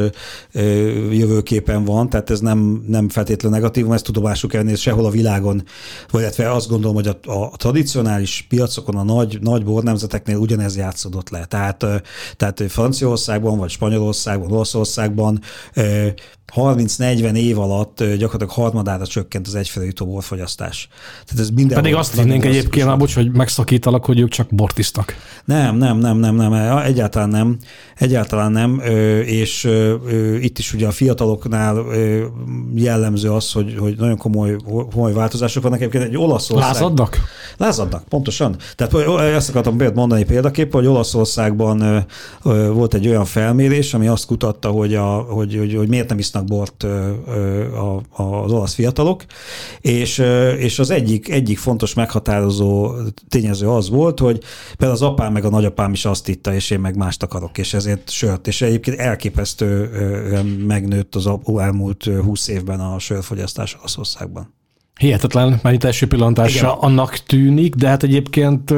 jövőképen 1.10 1.84
van, 1.84 2.08
tehát 2.08 2.30
ez 2.30 2.40
nem, 2.40 2.84
nem 2.86 3.08
feltétlenül 3.08 3.58
negatív, 3.58 3.92
ezt 3.92 4.04
tudomásuk 4.04 4.54
elni, 4.54 4.74
sehol 4.74 5.04
a 5.04 5.10
világon, 5.10 5.62
vagy 6.10 6.20
illetve 6.20 6.52
azt 6.52 6.68
gondolom, 6.68 6.94
hogy 6.94 7.06
a, 7.06 7.32
a 7.32 7.56
tradicionális 7.56 8.46
piacokon, 8.48 8.96
a 8.96 9.02
nagy, 9.02 9.38
nagy 9.40 9.64
bornemzeteknél 9.64 10.36
ugyanez 10.36 10.76
játszódott 10.76 11.30
le. 11.30 11.44
Tehát, 11.44 11.86
tehát 12.36 12.62
Franciaországban, 12.68 13.58
vagy 13.58 13.70
Spanyolországban, 13.70 14.52
Olaszországban 14.52 15.40
30-40 16.54 17.34
év 17.34 17.58
alatt 17.58 17.98
gyakorlatilag 17.98 18.50
harmadára 18.50 19.06
csökkent 19.06 19.46
az 19.46 19.54
egyfelé 19.54 19.86
jutó 19.86 20.06
borfogyasztás. 20.06 20.88
Tehát 21.24 21.42
ez 21.42 21.50
minden 21.50 21.76
Pedig 21.76 21.94
azt 21.94 22.14
hinnénk 22.14 22.44
egyébként, 22.44 22.98
bocs, 22.98 23.14
hogy 23.14 23.32
megszakítalak, 23.32 24.04
hogy 24.04 24.20
ők 24.20 24.29
csak 24.30 24.48
bortisztak. 24.50 25.14
Nem, 25.44 25.76
nem, 25.76 25.98
nem, 25.98 26.16
nem, 26.16 26.34
nem, 26.34 26.52
egyáltalán 26.78 27.28
nem, 27.28 27.56
egyáltalán 27.96 28.52
nem, 28.52 28.80
és 29.24 29.70
itt 30.40 30.58
is 30.58 30.72
ugye 30.74 30.86
a 30.86 30.90
fiataloknál 30.90 31.84
jellemző 32.74 33.30
az, 33.30 33.52
hogy, 33.52 33.76
hogy 33.78 33.96
nagyon 33.98 34.16
komoly, 34.16 34.56
komoly 34.90 35.12
változások 35.12 35.62
vannak. 35.62 35.80
Egyébként 35.80 36.04
egy 36.04 36.16
Olaszország... 36.16 36.72
Lázadnak? 36.72 37.18
Lázadnak, 37.56 38.04
pontosan. 38.04 38.56
Tehát 38.76 39.08
ezt 39.20 39.48
akartam 39.48 39.92
mondani 39.94 40.24
példaképpen, 40.24 40.80
hogy 40.80 40.90
Olaszországban 40.90 42.06
volt 42.72 42.94
egy 42.94 43.08
olyan 43.08 43.24
felmérés, 43.24 43.94
ami 43.94 44.06
azt 44.06 44.26
kutatta, 44.26 44.68
hogy, 44.68 44.94
a, 44.94 45.06
hogy, 45.06 45.56
hogy, 45.56 45.74
hogy 45.74 45.88
miért 45.88 46.08
nem 46.08 46.18
isznak 46.18 46.44
bort 46.44 46.86
az 48.10 48.52
olasz 48.52 48.74
fiatalok, 48.74 49.24
és, 49.80 50.22
és 50.58 50.78
az 50.78 50.90
egyik, 50.90 51.28
egyik 51.28 51.58
fontos 51.58 51.94
meghatározó 51.94 52.92
tényező 53.28 53.68
az 53.68 53.90
volt, 53.90 54.18
hogy 54.20 54.38
például 54.76 54.92
az 54.92 55.02
apám 55.02 55.32
meg 55.32 55.44
a 55.44 55.50
nagyapám 55.50 55.92
is 55.92 56.04
azt 56.04 56.28
itta, 56.28 56.54
és 56.54 56.70
én 56.70 56.80
meg 56.80 56.96
mást 56.96 57.22
akarok, 57.22 57.58
és 57.58 57.74
ezért 57.74 58.10
sört. 58.10 58.46
És 58.46 58.62
egyébként 58.62 58.98
elképesztő 58.98 59.90
megnőtt 60.66 61.14
az 61.14 61.30
elmúlt 61.58 62.04
húsz 62.04 62.48
évben 62.48 62.80
a 62.80 62.98
sörfogyasztás 62.98 63.76
Olaszországban. 63.78 64.54
Hihetetlen, 65.00 65.60
mert 65.62 65.74
itt 65.74 65.84
első 65.84 66.06
pillantásra 66.06 66.68
Igen. 66.68 66.78
annak 66.80 67.16
tűnik, 67.16 67.74
de 67.74 67.88
hát 67.88 68.02
egyébként 68.02 68.74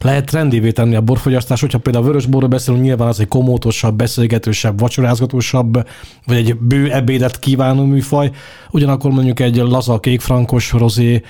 lehet 0.00 0.24
trendivé 0.26 0.70
tenni 0.70 0.94
a 0.94 1.00
borfogyasztás, 1.00 1.60
hogyha 1.60 1.78
például 1.78 2.04
a 2.04 2.06
vörösborról 2.06 2.48
beszélünk, 2.48 2.84
nyilván 2.84 3.08
az 3.08 3.20
egy 3.20 3.28
komótosabb, 3.28 3.96
beszélgetősebb, 3.96 4.80
vacsorázgatósabb, 4.80 5.88
vagy 6.26 6.36
egy 6.36 6.58
bő 6.58 6.92
ebédet 6.92 7.38
kívánó 7.38 7.84
műfaj, 7.84 8.30
ugyanakkor 8.70 9.10
mondjuk 9.10 9.40
egy 9.40 9.56
laza 9.56 10.00
kékfrankos 10.00 10.72
rozé, 10.72 11.22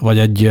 vagy 0.00 0.18
egy 0.18 0.50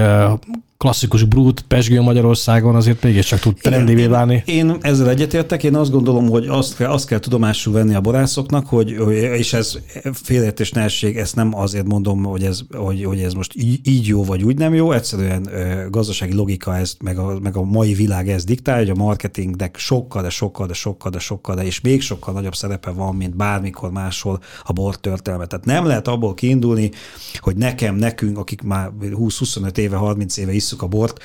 klasszikus 0.81 1.23
brút, 1.23 1.61
pesgő 1.67 2.01
Magyarországon 2.01 2.75
azért 2.75 3.03
mégiscsak 3.03 3.39
tud 3.39 3.57
trendévé 3.61 4.05
válni. 4.05 4.43
Én, 4.45 4.69
én 4.69 4.77
ezzel 4.81 5.09
egyetértek, 5.09 5.63
én 5.63 5.75
azt 5.75 5.91
gondolom, 5.91 6.29
hogy 6.29 6.47
azt 6.47 6.75
kell, 6.75 6.89
azt 6.89 7.07
kell 7.07 7.19
tudomásul 7.19 7.73
venni 7.73 7.95
a 7.95 8.01
borászoknak, 8.01 8.67
hogy, 8.67 8.89
és 9.11 9.53
ez 9.53 9.77
félértés 10.13 10.71
nehézség, 10.71 11.17
ezt 11.17 11.35
nem 11.35 11.55
azért 11.55 11.87
mondom, 11.87 12.23
hogy 12.23 12.43
ez, 12.43 12.61
hogy, 12.71 13.03
hogy 13.03 13.19
ez 13.19 13.33
most 13.33 13.53
így, 13.55 13.79
így 13.83 14.07
jó 14.07 14.23
vagy 14.23 14.43
úgy 14.43 14.57
nem 14.57 14.73
jó, 14.73 14.91
egyszerűen 14.91 15.49
gazdasági 15.89 16.33
logika 16.33 16.77
ez, 16.77 16.95
meg 17.03 17.17
a, 17.17 17.39
meg 17.41 17.55
a 17.55 17.63
mai 17.63 17.93
világ 17.93 18.29
ez 18.29 18.43
diktál, 18.43 18.77
hogy 18.77 18.89
a 18.89 18.95
marketingnek 18.95 19.77
sokkal, 19.77 20.21
de 20.21 20.29
sokkal, 20.29 20.67
de 20.67 20.73
sokkal, 20.73 21.11
de 21.11 21.19
sokkal, 21.19 21.55
de 21.55 21.63
és 21.63 21.81
még 21.81 22.01
sokkal 22.01 22.33
nagyobb 22.33 22.55
szerepe 22.55 22.91
van, 22.91 23.15
mint 23.15 23.35
bármikor 23.35 23.91
máshol 23.91 24.39
a 24.63 24.73
bor 24.73 24.95
történelme. 24.95 25.45
Tehát 25.45 25.65
nem 25.65 25.85
lehet 25.85 26.07
abból 26.07 26.33
kiindulni, 26.33 26.91
hogy 27.39 27.55
nekem, 27.55 27.95
nekünk, 27.95 28.37
akik 28.37 28.61
már 28.61 28.91
20-25 29.01 29.77
éve, 29.77 29.95
30 29.95 30.37
éve 30.37 30.53
is 30.53 30.69
isszuk 30.71 30.81
a 30.81 30.87
bort, 30.87 31.19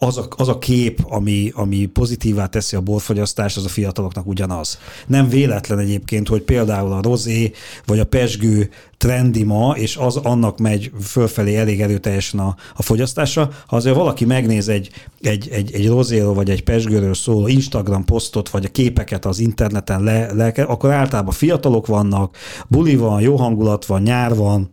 az 0.00 0.18
a, 0.18 0.28
az 0.36 0.48
a 0.48 0.58
kép, 0.58 1.00
ami, 1.08 1.52
ami 1.54 1.86
pozitívá 1.86 2.46
teszi 2.46 2.76
a 2.76 2.80
borfogyasztást, 2.80 3.56
az 3.56 3.64
a 3.64 3.68
fiataloknak 3.68 4.26
ugyanaz. 4.26 4.78
Nem 5.06 5.28
véletlen 5.28 5.78
egyébként, 5.78 6.28
hogy 6.28 6.42
például 6.42 6.92
a 6.92 7.02
rozé 7.02 7.52
vagy 7.86 7.98
a 7.98 8.04
pesgő 8.04 8.70
trendi 8.96 9.42
ma, 9.42 9.74
és 9.76 9.96
az 9.96 10.16
annak 10.16 10.58
megy 10.58 10.90
fölfelé 11.02 11.56
elég 11.56 11.80
erőteljesen 11.80 12.40
a, 12.40 12.56
a 12.74 12.82
fogyasztása. 12.82 13.50
Ha 13.66 13.76
azért 13.76 13.96
valaki 13.96 14.24
megnéz 14.24 14.68
egy, 14.68 14.90
egy, 15.20 15.48
egy, 15.48 15.72
egy 15.72 15.88
rozéról 15.88 16.34
vagy 16.34 16.50
egy 16.50 16.64
pesgőről 16.64 17.14
szóló 17.14 17.46
Instagram 17.46 18.04
posztot, 18.04 18.48
vagy 18.48 18.64
a 18.64 18.68
képeket 18.68 19.24
az 19.24 19.38
interneten 19.38 20.02
le, 20.02 20.32
le 20.32 20.46
akkor 20.46 20.90
általában 20.90 21.32
fiatalok 21.32 21.86
vannak, 21.86 22.36
buli 22.68 22.96
van, 22.96 23.20
jó 23.20 23.36
hangulat 23.36 23.86
van, 23.86 24.02
nyár 24.02 24.34
van, 24.34 24.70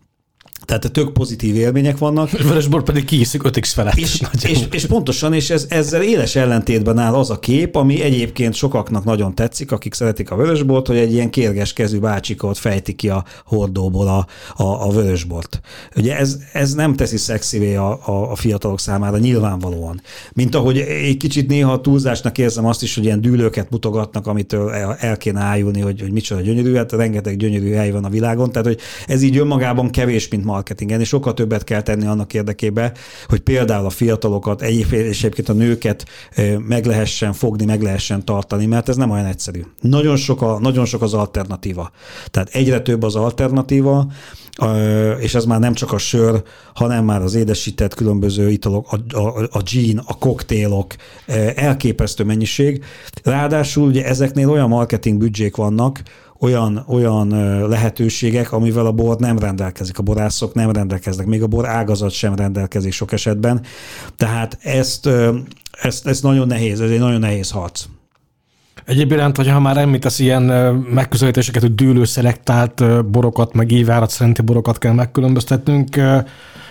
tehát 0.66 0.92
tök 0.92 1.14
pozitív 1.14 1.56
élmények 1.56 1.98
vannak. 1.98 2.34
És 2.34 2.42
Vörösbor 2.42 2.84
pedig 2.84 3.06
kihiszik 3.06 3.42
5x 3.44 3.72
felett. 3.74 3.96
És, 3.96 4.22
és, 4.50 4.60
és, 4.72 4.86
pontosan, 4.86 5.34
és 5.34 5.50
ez, 5.50 5.66
ezzel 5.70 6.02
éles 6.02 6.36
ellentétben 6.36 6.98
áll 6.98 7.14
az 7.14 7.30
a 7.30 7.40
kép, 7.40 7.76
ami 7.76 8.02
egyébként 8.02 8.54
sokaknak 8.54 9.04
nagyon 9.04 9.36
tetszik, 9.36 9.72
akik 9.72 9.94
szeretik 9.94 10.32
a 10.32 10.36
vörösbort, 10.36 10.88
hogy 10.88 10.98
egy 10.98 11.14
ilyen 11.14 11.30
kérges 11.30 11.74
kezű 11.74 12.00
bácsika 12.00 12.48
ott 12.48 12.58
fejti 12.58 12.94
ki 12.94 13.10
a 13.10 13.24
hordóból 13.46 14.08
a, 14.08 14.28
a, 14.64 14.88
a 14.88 14.90
vörösbort. 14.90 15.62
Ugye 15.96 16.18
ez, 16.18 16.38
ez 16.54 16.74
nem 16.74 16.96
teszi 16.96 17.18
szexivé 17.18 17.76
a, 17.76 18.00
a, 18.06 18.32
a 18.32 18.36
fiatalok 18.36 18.80
számára 18.80 19.18
nyilvánvalóan. 19.18 20.02
Mint 20.34 20.56
ahogy 20.56 20.78
egy 20.78 21.18
kicsit 21.18 21.48
néha 21.48 21.82
túlzásnak 21.82 22.38
érzem 22.38 22.66
azt 22.66 22.84
is, 22.84 22.96
hogy 22.96 23.04
ilyen 23.04 23.22
dűlőket 23.22 23.70
mutogatnak, 23.70 24.28
amitől 24.28 24.72
el, 24.72 24.96
el 25.00 25.18
kéne 25.18 25.42
ájulni, 25.42 25.82
hogy, 25.82 26.02
hogy 26.02 26.12
micsoda 26.12 26.42
gyönyörű, 26.42 26.76
hát 26.76 26.92
rengeteg 26.92 27.38
gyönyörű 27.38 27.74
hely 27.74 27.92
van 27.92 28.06
a 28.06 28.10
világon, 28.10 28.52
tehát 28.52 28.68
hogy 28.68 28.80
ez 29.08 29.22
így 29.22 29.38
önmagában 29.38 29.90
kevés, 29.90 30.28
mint 30.28 30.44
marketingen, 30.56 31.00
és 31.00 31.08
sokkal 31.08 31.34
többet 31.34 31.64
kell 31.64 31.82
tenni 31.82 32.06
annak 32.06 32.34
érdekében, 32.34 32.92
hogy 33.28 33.40
például 33.40 33.86
a 33.86 33.90
fiatalokat, 33.90 34.62
egyébként 34.62 35.50
a 35.50 35.54
nőket 35.54 36.06
meg 36.68 36.86
lehessen 36.86 37.34
fogni, 37.34 37.66
meg 37.66 37.82
lehessen 37.82 38.26
tartani, 38.26 38.66
mert 38.66 38.90
ez 38.90 38.96
nem 38.96 39.12
olyan 39.12 39.26
egyszerű. 39.26 39.62
Nagyon 39.82 40.16
sok, 40.16 40.42
a, 40.42 40.60
nagyon 40.60 40.86
sok 40.86 41.02
az 41.02 41.14
alternatíva. 41.14 41.92
Tehát 42.32 42.50
egyre 42.50 42.82
több 42.82 43.04
az 43.04 43.16
alternatíva, 43.16 44.08
és 45.20 45.36
ez 45.36 45.46
már 45.46 45.60
nem 45.60 45.74
csak 45.74 45.92
a 45.92 45.98
sör, 45.98 46.44
hanem 46.74 47.06
már 47.06 47.22
az 47.22 47.36
édesített 47.36 47.94
különböző 47.94 48.50
italok, 48.50 48.88
a, 48.92 49.18
a, 49.18 49.48
a 49.52 49.62
gin, 49.62 50.02
a 50.06 50.18
koktélok, 50.18 50.96
elképesztő 51.56 52.24
mennyiség. 52.24 52.84
Ráadásul 53.24 53.88
ugye 53.88 54.06
ezeknél 54.06 54.50
olyan 54.50 54.70
marketing 54.70 55.18
büdzsék 55.18 55.56
vannak, 55.56 56.02
olyan, 56.46 56.84
olyan 56.88 57.28
lehetőségek, 57.70 58.52
amivel 58.52 58.86
a 58.86 58.92
bor 58.92 59.18
nem 59.18 59.40
rendelkezik, 59.40 59.98
a 59.98 60.04
borászok 60.04 60.54
nem 60.54 60.72
rendelkeznek, 60.72 61.26
még 61.26 61.44
a 61.44 61.48
bor 61.48 61.68
ágazat 61.68 62.12
sem 62.12 62.36
rendelkezik 62.36 62.94
sok 62.94 63.12
esetben. 63.12 63.62
Tehát 64.16 64.58
ezt, 64.62 65.10
ezt, 65.82 66.08
ezt 66.08 66.24
nagyon 66.24 66.48
nehéz, 66.48 66.82
ez 66.82 66.90
egy 66.90 67.00
nagyon 67.00 67.20
nehéz 67.20 67.52
harc. 67.52 67.86
Egyébként, 68.86 69.38
hogyha 69.38 69.60
már 69.60 69.78
említesz 69.78 70.20
ilyen 70.20 70.44
megközelítéseket, 70.94 71.62
hogy 71.62 71.76
dűlő 71.76 72.04
szelektált 72.04 73.06
borokat, 73.06 73.54
meg 73.54 73.72
évárat 73.72 74.10
szerinti 74.10 74.42
borokat 74.42 74.78
kell 74.78 74.94
megkülönböztetnünk, 74.94 76.00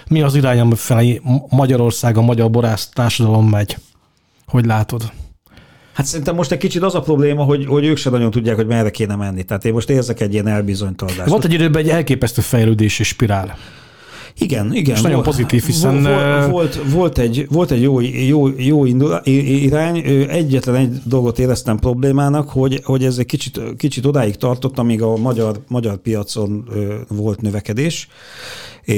mi 0.09 0.23
az 0.23 0.35
irány, 0.35 0.71
felé 0.71 1.21
Magyarország, 1.49 2.17
a 2.17 2.23
magyar 2.23 2.51
borász 2.51 2.89
társadalom 2.89 3.49
megy? 3.49 3.77
Hogy 4.47 4.65
látod? 4.65 5.13
Hát 5.95 6.07
szerintem 6.07 6.35
most 6.35 6.53
egy 6.53 6.59
kicsit 6.59 6.83
az 6.83 6.95
a 6.95 7.01
probléma, 7.01 7.43
hogy, 7.43 7.67
hogy 7.67 7.85
ők 7.85 7.97
sem 7.97 8.13
nagyon 8.13 8.31
tudják, 8.31 8.57
hogy 8.57 8.67
merre 8.67 8.91
kéne 8.91 9.15
menni. 9.15 9.43
Tehát 9.43 9.65
én 9.65 9.73
most 9.73 9.91
érzek 9.91 10.21
egy 10.21 10.33
ilyen 10.33 10.47
elbizonytalanást. 10.47 11.29
Volt 11.29 11.45
egy 11.45 11.53
időben 11.53 11.83
egy 11.83 11.89
elképesztő 11.89 12.43
fejlődési 12.43 13.03
spirál. 13.03 13.57
Igen, 14.39 14.75
igen. 14.75 14.95
És 14.95 15.01
nagyon 15.01 15.23
volt, 15.23 15.29
pozitív, 15.29 15.65
hiszen... 15.65 16.03
Volt, 16.03 16.51
volt, 16.51 16.81
volt 16.93 17.19
egy, 17.19 17.47
volt 17.51 17.71
egy 17.71 17.83
jó, 17.83 18.01
jó, 18.01 18.49
jó 18.57 18.85
indul, 18.85 19.21
irány. 19.25 19.97
Egyetlen 20.29 20.75
egy 20.75 21.01
dolgot 21.05 21.39
éreztem 21.39 21.79
problémának, 21.79 22.49
hogy, 22.49 22.81
hogy 22.85 23.05
ez 23.05 23.19
egy 23.19 23.27
kicsit, 23.27 23.61
kicsit 23.77 24.07
odáig 24.07 24.37
tartott, 24.37 24.79
amíg 24.79 25.03
a 25.03 25.17
magyar, 25.17 25.61
magyar 25.69 25.97
piacon 25.97 26.69
volt 27.09 27.41
növekedés, 27.41 28.09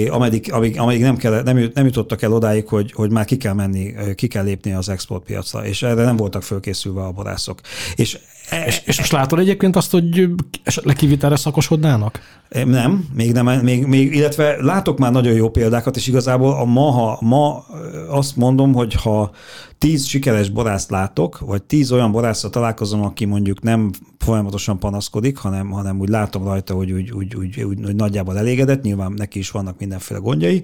ameddig, 0.08 0.52
amíg, 0.52 0.78
amíg 0.78 1.00
nem, 1.00 1.16
kell, 1.16 1.42
nem, 1.42 1.70
nem 1.74 1.84
jutottak 1.84 2.22
el 2.22 2.32
odáig, 2.32 2.66
hogy, 2.66 2.92
hogy 2.92 3.10
már 3.10 3.24
ki 3.24 3.36
kell 3.36 3.52
menni, 3.52 3.94
ki 4.14 4.26
kell 4.26 4.44
lépni 4.44 4.72
az 4.72 4.88
exportpiacra, 4.88 5.66
és 5.66 5.82
erre 5.82 6.04
nem 6.04 6.16
voltak 6.16 6.42
fölkészülve 6.42 7.02
a 7.02 7.12
borászok. 7.12 7.60
És 7.94 8.18
és, 8.66 8.82
és 8.84 8.98
most 8.98 9.12
látod 9.12 9.38
egyébként 9.38 9.76
azt, 9.76 9.90
hogy 9.90 10.28
esetleg 10.62 10.96
kivitelre 10.96 11.36
szakosodnának? 11.36 12.20
Nem, 12.64 13.08
még 13.14 13.32
nem, 13.32 13.46
még, 13.46 13.86
még, 13.86 14.14
illetve 14.14 14.56
látok 14.62 14.98
már 14.98 15.12
nagyon 15.12 15.32
jó 15.32 15.50
példákat, 15.50 15.96
és 15.96 16.06
igazából 16.06 16.52
a 16.52 16.64
ma, 16.64 16.90
ha, 16.90 17.18
ma 17.20 17.64
azt 18.08 18.36
mondom, 18.36 18.72
hogy 18.72 18.94
ha 18.94 19.30
tíz 19.78 20.06
sikeres 20.06 20.48
borászt 20.48 20.90
látok, 20.90 21.38
vagy 21.38 21.62
tíz 21.62 21.92
olyan 21.92 22.12
borászra 22.12 22.50
találkozom, 22.50 23.02
aki 23.02 23.24
mondjuk 23.24 23.62
nem 23.62 23.90
folyamatosan 24.18 24.78
panaszkodik, 24.78 25.36
hanem, 25.36 25.70
hanem 25.70 26.00
úgy 26.00 26.08
látom 26.08 26.44
rajta, 26.44 26.74
hogy 26.74 26.92
úgy, 26.92 27.10
úgy, 27.10 27.34
úgy, 27.36 27.62
úgy, 27.62 27.84
úgy 27.84 27.94
nagyjából 27.94 28.38
elégedett, 28.38 28.82
nyilván 28.82 29.12
neki 29.12 29.38
is 29.38 29.50
vannak 29.50 29.78
mindenféle 29.78 30.20
gondjai, 30.20 30.62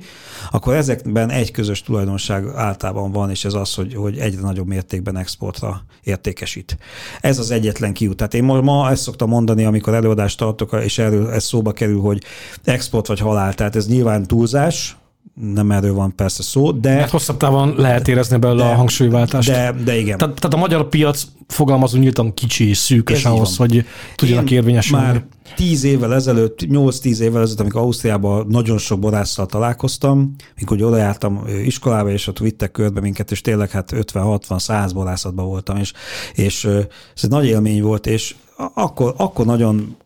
akkor 0.51 0.75
ezekben 0.75 1.31
egy 1.31 1.51
közös 1.51 1.83
tulajdonság 1.83 2.47
általában 2.55 3.13
van, 3.13 3.31
és 3.31 3.45
ez 3.45 3.55
az, 3.55 3.75
hogy, 3.75 3.95
hogy 3.95 4.19
egyre 4.19 4.41
nagyobb 4.41 4.67
mértékben 4.67 5.17
exportra 5.17 5.83
értékesít. 6.03 6.79
Ez 7.21 7.39
az 7.39 7.51
egyetlen 7.51 7.72
kiút. 7.93 8.17
Tehát 8.17 8.35
én 8.35 8.45
ma, 8.45 8.61
ma 8.61 8.91
ezt 8.91 9.03
szoktam 9.03 9.29
mondani, 9.29 9.65
amikor 9.65 9.95
előadást 9.95 10.39
tartok, 10.39 10.79
és 10.85 10.99
erről 10.99 11.31
ez 11.31 11.45
szóba 11.45 11.73
kerül, 11.73 12.01
hogy 12.01 12.23
export 12.65 13.07
vagy 13.07 13.21
halál. 13.21 13.55
Tehát 13.55 13.77
ez 13.77 13.89
nyilván 13.89 14.27
túlzás, 14.27 14.97
nem 15.35 15.71
erről 15.71 15.95
van 15.95 16.15
persze 16.15 16.43
szó, 16.43 16.71
de... 16.71 16.91
Hát 16.91 17.11
hosszabb 17.11 17.37
távon 17.37 17.75
lehet 17.77 18.09
érezni 18.09 18.37
belőle 18.37 18.65
de, 18.65 18.71
a 18.71 18.75
hangsúlyváltást. 18.75 19.49
De, 19.49 19.75
de 19.85 19.99
igen. 19.99 20.19
Tehát, 20.19 20.35
tehát 20.35 20.57
a 20.57 20.61
magyar 20.61 20.89
piac 20.89 21.25
fogalmazunk 21.47 22.03
nyíltan 22.03 22.35
kicsi 22.35 22.69
és 22.69 22.77
szűkös 22.77 23.25
Ez 23.25 23.31
ahhoz, 23.31 23.57
hogy 23.57 23.85
tudjanak 24.15 24.51
érvényesülni. 24.51 25.05
Már 25.05 25.25
tíz 25.55 25.85
évvel 25.85 26.15
ezelőtt, 26.15 26.69
nyolc-tíz 26.69 27.21
évvel 27.21 27.43
ezelőtt, 27.43 27.61
amikor 27.61 27.81
Ausztriában 27.81 28.47
nagyon 28.49 28.79
sok 28.79 28.99
borásszal 28.99 29.47
találkoztam, 29.47 30.35
mikor 30.57 30.83
oda 30.83 30.97
jártam 30.97 31.45
iskolába, 31.65 32.11
és 32.11 32.27
ott 32.27 32.39
vittek 32.39 32.71
körbe 32.71 33.01
minket, 33.01 33.31
és 33.31 33.41
tényleg 33.41 33.71
hát 33.71 33.93
50-60-100 33.95 34.91
borászatban 34.95 35.47
voltam, 35.47 35.77
és, 35.77 35.93
és 36.35 36.65
ez 36.65 37.23
egy 37.23 37.31
nagy 37.31 37.47
élmény 37.47 37.83
volt, 37.83 38.07
és 38.07 38.35
akkor, 38.75 39.15
akkor 39.17 39.47
nagyon 39.47 39.97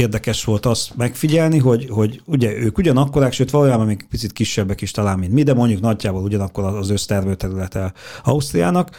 érdekes 0.00 0.44
volt 0.44 0.66
azt 0.66 0.96
megfigyelni, 0.96 1.58
hogy, 1.58 1.88
hogy 1.90 2.22
ugye 2.24 2.52
ők 2.52 2.78
ugyanakkorák, 2.78 3.32
sőt 3.32 3.50
valójában 3.50 3.86
még 3.86 4.06
picit 4.10 4.32
kisebbek 4.32 4.80
is 4.80 4.90
talán, 4.90 5.18
mint 5.18 5.32
mi, 5.32 5.42
de 5.42 5.54
mondjuk 5.54 5.80
nagyjából 5.80 6.22
ugyanakkor 6.22 6.64
az 6.64 6.90
össztermőterülete 6.90 7.92
Ausztriának, 8.22 8.90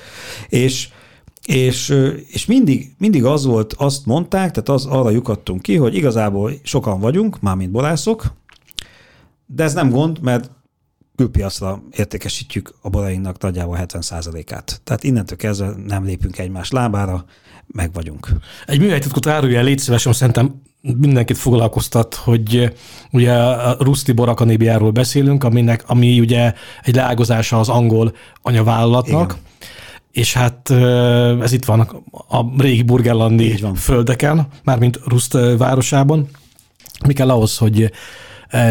és 0.49 0.89
és, 1.45 1.95
és 2.27 2.45
mindig, 2.45 2.95
mindig 2.97 3.25
az 3.25 3.45
volt, 3.45 3.73
azt 3.73 4.05
mondták, 4.05 4.51
tehát 4.51 4.69
az, 4.69 4.85
arra 4.85 5.09
lyukadtunk 5.09 5.61
ki, 5.61 5.75
hogy 5.75 5.95
igazából 5.95 6.51
sokan 6.63 6.99
vagyunk, 6.99 7.39
már 7.39 7.55
mint 7.55 7.71
borászok, 7.71 8.33
de 9.45 9.63
ez 9.63 9.73
nem 9.73 9.89
gond, 9.89 10.21
mert 10.21 10.51
külpiacra 11.15 11.83
értékesítjük 11.91 12.73
a 12.81 12.89
borainknak 12.89 13.41
nagyjából 13.41 13.77
70%-át. 13.81 14.81
Tehát 14.83 15.03
innentől 15.03 15.37
kezdve 15.37 15.73
nem 15.85 16.03
lépünk 16.03 16.37
egymás 16.37 16.71
lábára, 16.71 17.25
meg 17.67 17.93
vagyunk. 17.93 18.29
Egy 18.65 18.79
műhelytitkot 18.79 19.27
árulja 19.27 19.57
el, 19.57 19.63
légy 19.63 19.79
szívesen, 19.79 20.13
szerintem 20.13 20.61
mindenkit 20.81 21.37
foglalkoztat, 21.37 22.15
hogy 22.15 22.73
ugye 23.11 23.33
a 23.33 23.75
Ruszti 23.79 24.11
Borakanébiáról 24.11 24.91
beszélünk, 24.91 25.43
aminek, 25.43 25.83
ami 25.87 26.19
ugye 26.19 26.53
egy 26.83 26.95
leágazása 26.95 27.59
az 27.59 27.69
angol 27.69 28.13
anyavállalatnak, 28.41 29.31
Igen. 29.31 29.43
és 30.11 30.33
hát 30.33 30.69
ez 31.41 31.51
itt 31.51 31.65
van 31.65 31.79
a 32.29 32.61
régi 32.61 32.83
burgerlandi 32.83 33.63
földeken, 33.75 34.47
mármint 34.63 34.99
Ruszt 35.05 35.37
városában. 35.57 36.27
Mi 37.05 37.13
kell 37.13 37.29
ahhoz, 37.29 37.57
hogy 37.57 37.91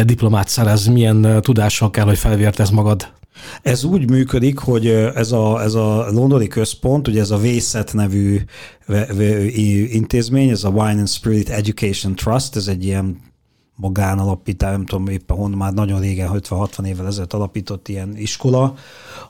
diplomát 0.03 0.47
szerez, 0.47 0.85
milyen 0.87 1.37
tudással 1.41 1.89
kell, 1.89 2.05
hogy 2.05 2.17
felvértez 2.17 2.69
magad? 2.69 3.19
Ez 3.61 3.83
úgy 3.83 4.09
működik, 4.09 4.57
hogy 4.57 4.87
ez 5.15 5.31
a, 5.31 5.61
ez 5.61 5.73
a 5.73 6.11
londoni 6.11 6.47
központ, 6.47 7.07
ugye 7.07 7.19
ez 7.19 7.31
a 7.31 7.37
Vészet 7.37 7.93
nevű 7.93 8.41
intézmény, 9.91 10.49
ez 10.49 10.63
a 10.63 10.69
Wine 10.69 10.97
and 10.99 11.09
Spirit 11.09 11.49
Education 11.49 12.15
Trust, 12.15 12.55
ez 12.55 12.67
egy 12.67 12.85
ilyen 12.85 13.29
magánalapítás, 13.81 14.71
nem 14.71 14.85
tudom 14.85 15.07
éppen 15.07 15.37
honnan, 15.37 15.57
már 15.57 15.73
nagyon 15.73 15.99
régen, 15.99 16.29
50-60 16.33 16.85
évvel 16.85 17.07
ezelőtt 17.07 17.33
alapított 17.33 17.87
ilyen 17.87 18.17
iskola, 18.17 18.73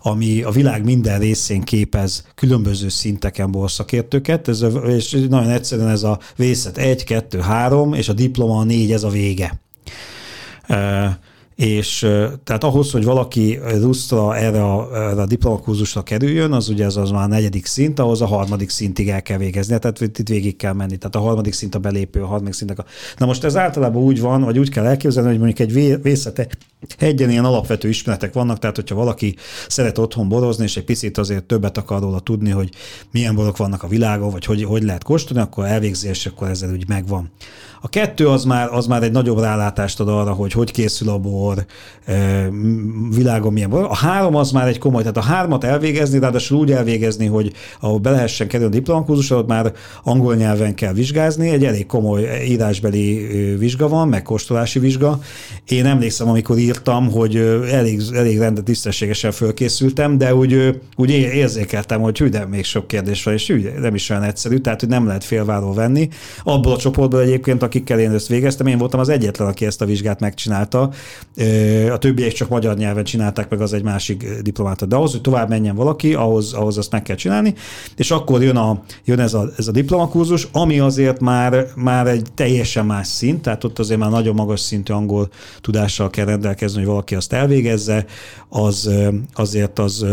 ami 0.01 0.41
a 0.41 0.51
világ 0.51 0.83
minden 0.83 1.19
részén 1.19 1.61
képez 1.61 2.27
különböző 2.35 2.89
szinteken 2.89 3.51
borszakértőket, 3.51 4.47
ez 4.47 4.61
a, 4.61 4.67
és 4.67 5.11
nagyon 5.29 5.49
egyszerűen 5.49 5.89
ez 5.89 6.03
a 6.03 6.19
vészet 6.35 6.77
1, 6.77 7.03
2, 7.03 7.39
3, 7.39 7.93
és 7.93 8.09
a 8.09 8.13
diploma 8.13 8.63
4, 8.63 8.91
ez 8.91 9.03
a 9.03 9.09
vége 9.09 9.59
és 11.61 11.99
tehát 12.43 12.63
ahhoz, 12.63 12.91
hogy 12.91 13.03
valaki 13.03 13.59
rusztra 13.81 14.37
erre 14.37 14.63
a, 14.63 14.89
erre 14.93 15.21
a 15.21 15.25
diplomakurzusra 15.25 16.01
kerüljön, 16.01 16.51
az 16.51 16.69
ugye 16.69 16.85
az, 16.85 16.97
az 16.97 17.11
már 17.11 17.23
a 17.23 17.27
negyedik 17.27 17.65
szint, 17.65 17.99
ahhoz 17.99 18.21
a 18.21 18.25
harmadik 18.25 18.69
szintig 18.69 19.09
el 19.09 19.21
kell 19.21 19.37
végezni, 19.37 19.79
tehát 19.79 20.01
itt 20.01 20.27
végig 20.27 20.55
kell 20.55 20.73
menni, 20.73 20.97
tehát 20.97 21.15
a 21.15 21.19
harmadik 21.19 21.53
szint 21.53 21.75
a 21.75 21.79
belépő, 21.79 22.21
a 22.21 22.25
harmadik 22.25 22.53
szintnek 22.53 22.79
a... 22.79 22.85
Na 23.17 23.25
most 23.25 23.43
ez 23.43 23.55
általában 23.55 24.01
úgy 24.01 24.21
van, 24.21 24.43
vagy 24.43 24.59
úgy 24.59 24.69
kell 24.69 24.85
elképzelni, 24.85 25.29
hogy 25.29 25.39
mondjuk 25.39 25.59
egy 25.59 26.01
vészete 26.01 26.47
egyen 26.97 27.29
ilyen 27.29 27.45
alapvető 27.45 27.89
ismeretek 27.89 28.33
vannak, 28.33 28.59
tehát 28.59 28.75
hogyha 28.75 28.95
valaki 28.95 29.35
szeret 29.67 29.97
otthon 29.97 30.29
borozni, 30.29 30.63
és 30.63 30.77
egy 30.77 30.83
picit 30.83 31.17
azért 31.17 31.43
többet 31.43 31.77
akar 31.77 32.01
róla 32.01 32.19
tudni, 32.19 32.49
hogy 32.49 32.69
milyen 33.11 33.35
borok 33.35 33.57
vannak 33.57 33.83
a 33.83 33.87
világon, 33.87 34.29
vagy 34.29 34.45
hogy, 34.45 34.63
hogy 34.63 34.83
lehet 34.83 35.03
kóstolni, 35.03 35.43
akkor 35.43 35.65
elvégzi, 35.65 36.07
és 36.07 36.25
akkor 36.25 36.47
ezzel 36.47 36.71
úgy 36.71 36.87
megvan. 36.87 37.31
A 37.83 37.89
kettő 37.89 38.27
az 38.27 38.43
már, 38.43 38.69
az 38.73 38.85
már 38.85 39.03
egy 39.03 39.11
nagyobb 39.11 39.39
rálátást 39.39 39.99
ad 39.99 40.07
arra, 40.07 40.33
hogy 40.33 40.51
hogy 40.51 40.71
készül 40.71 41.09
a 41.09 41.17
bor, 41.17 41.50
világon 43.15 43.53
milyen. 43.53 43.71
A 43.71 43.95
három 43.95 44.35
az 44.35 44.51
már 44.51 44.67
egy 44.67 44.77
komoly, 44.77 45.01
tehát 45.01 45.17
a 45.17 45.21
hármat 45.21 45.63
elvégezni, 45.63 46.19
ráadásul 46.19 46.57
úgy 46.57 46.71
elvégezni, 46.71 47.25
hogy 47.25 47.53
ahol 47.79 47.99
be 47.99 48.29
kerülni 48.47 48.65
a 48.65 48.77
diplomakurzusra, 48.77 49.37
ott 49.37 49.47
már 49.47 49.73
angol 50.03 50.35
nyelven 50.35 50.75
kell 50.75 50.93
vizsgázni, 50.93 51.49
egy 51.49 51.65
elég 51.65 51.85
komoly 51.85 52.27
írásbeli 52.47 53.27
vizsga 53.57 53.87
van, 53.87 54.07
meg 54.07 54.21
kóstolási 54.21 54.79
vizsga. 54.79 55.19
Én 55.67 55.85
emlékszem, 55.85 56.29
amikor 56.29 56.57
írtam, 56.57 57.11
hogy 57.11 57.35
elég, 57.71 58.01
elég 58.13 58.37
rendet 58.37 58.63
tisztességesen 58.63 59.31
fölkészültem, 59.31 60.17
de 60.17 60.35
úgy, 60.35 60.81
úgy 60.95 61.09
érzékeltem, 61.09 62.01
hogy 62.01 62.17
hű, 62.17 62.29
de 62.29 62.45
még 62.45 62.65
sok 62.65 62.87
kérdés 62.87 63.23
van, 63.23 63.33
és 63.33 63.47
hű, 63.47 63.69
nem 63.79 63.95
is 63.95 64.09
olyan 64.09 64.23
egyszerű, 64.23 64.57
tehát 64.57 64.79
hogy 64.79 64.89
nem 64.89 65.05
lehet 65.05 65.23
félváról 65.23 65.73
venni. 65.73 66.09
Abból 66.43 66.73
a 66.73 66.77
csoportból 66.77 67.21
egyébként, 67.21 67.63
akikkel 67.63 67.99
én 67.99 68.11
ezt 68.11 68.27
végeztem, 68.27 68.67
én 68.67 68.77
voltam 68.77 68.99
az 68.99 69.09
egyetlen, 69.09 69.47
aki 69.47 69.65
ezt 69.65 69.81
a 69.81 69.85
vizsgát 69.85 70.19
megcsinálta. 70.19 70.89
A 71.91 71.97
többiek 71.97 72.31
csak 72.31 72.49
magyar 72.49 72.77
nyelven 72.77 73.03
csinálták 73.03 73.49
meg, 73.49 73.61
az 73.61 73.73
egy 73.73 73.83
másik 73.83 74.41
diplomát. 74.41 74.87
De 74.87 74.95
ahhoz, 74.95 75.11
hogy 75.11 75.21
tovább 75.21 75.49
menjen 75.49 75.75
valaki, 75.75 76.13
ahhoz, 76.13 76.53
ahhoz 76.53 76.77
azt 76.77 76.91
meg 76.91 77.01
kell 77.01 77.15
csinálni, 77.15 77.53
és 77.95 78.11
akkor 78.11 78.43
jön, 78.43 78.57
a, 78.57 78.83
jön 79.05 79.19
ez, 79.19 79.33
a, 79.33 79.49
ez 79.57 79.67
a 79.67 79.71
diplomakurzus, 79.71 80.47
ami 80.51 80.79
azért 80.79 81.19
már, 81.19 81.67
már 81.75 82.07
egy 82.07 82.27
teljesen 82.33 82.85
más 82.85 83.07
szint, 83.07 83.41
tehát 83.41 83.63
ott 83.63 83.79
azért 83.79 83.99
már 83.99 84.09
nagyon 84.09 84.35
magas 84.35 84.59
szintű 84.59 84.93
angol 84.93 85.29
tudással 85.61 86.09
kell 86.09 86.25
rendelkezni, 86.25 86.77
hogy 86.77 86.87
valaki 86.87 87.15
azt 87.15 87.33
elvégezze, 87.33 88.05
az 88.49 88.89
azért 89.33 89.79
az 89.79 90.05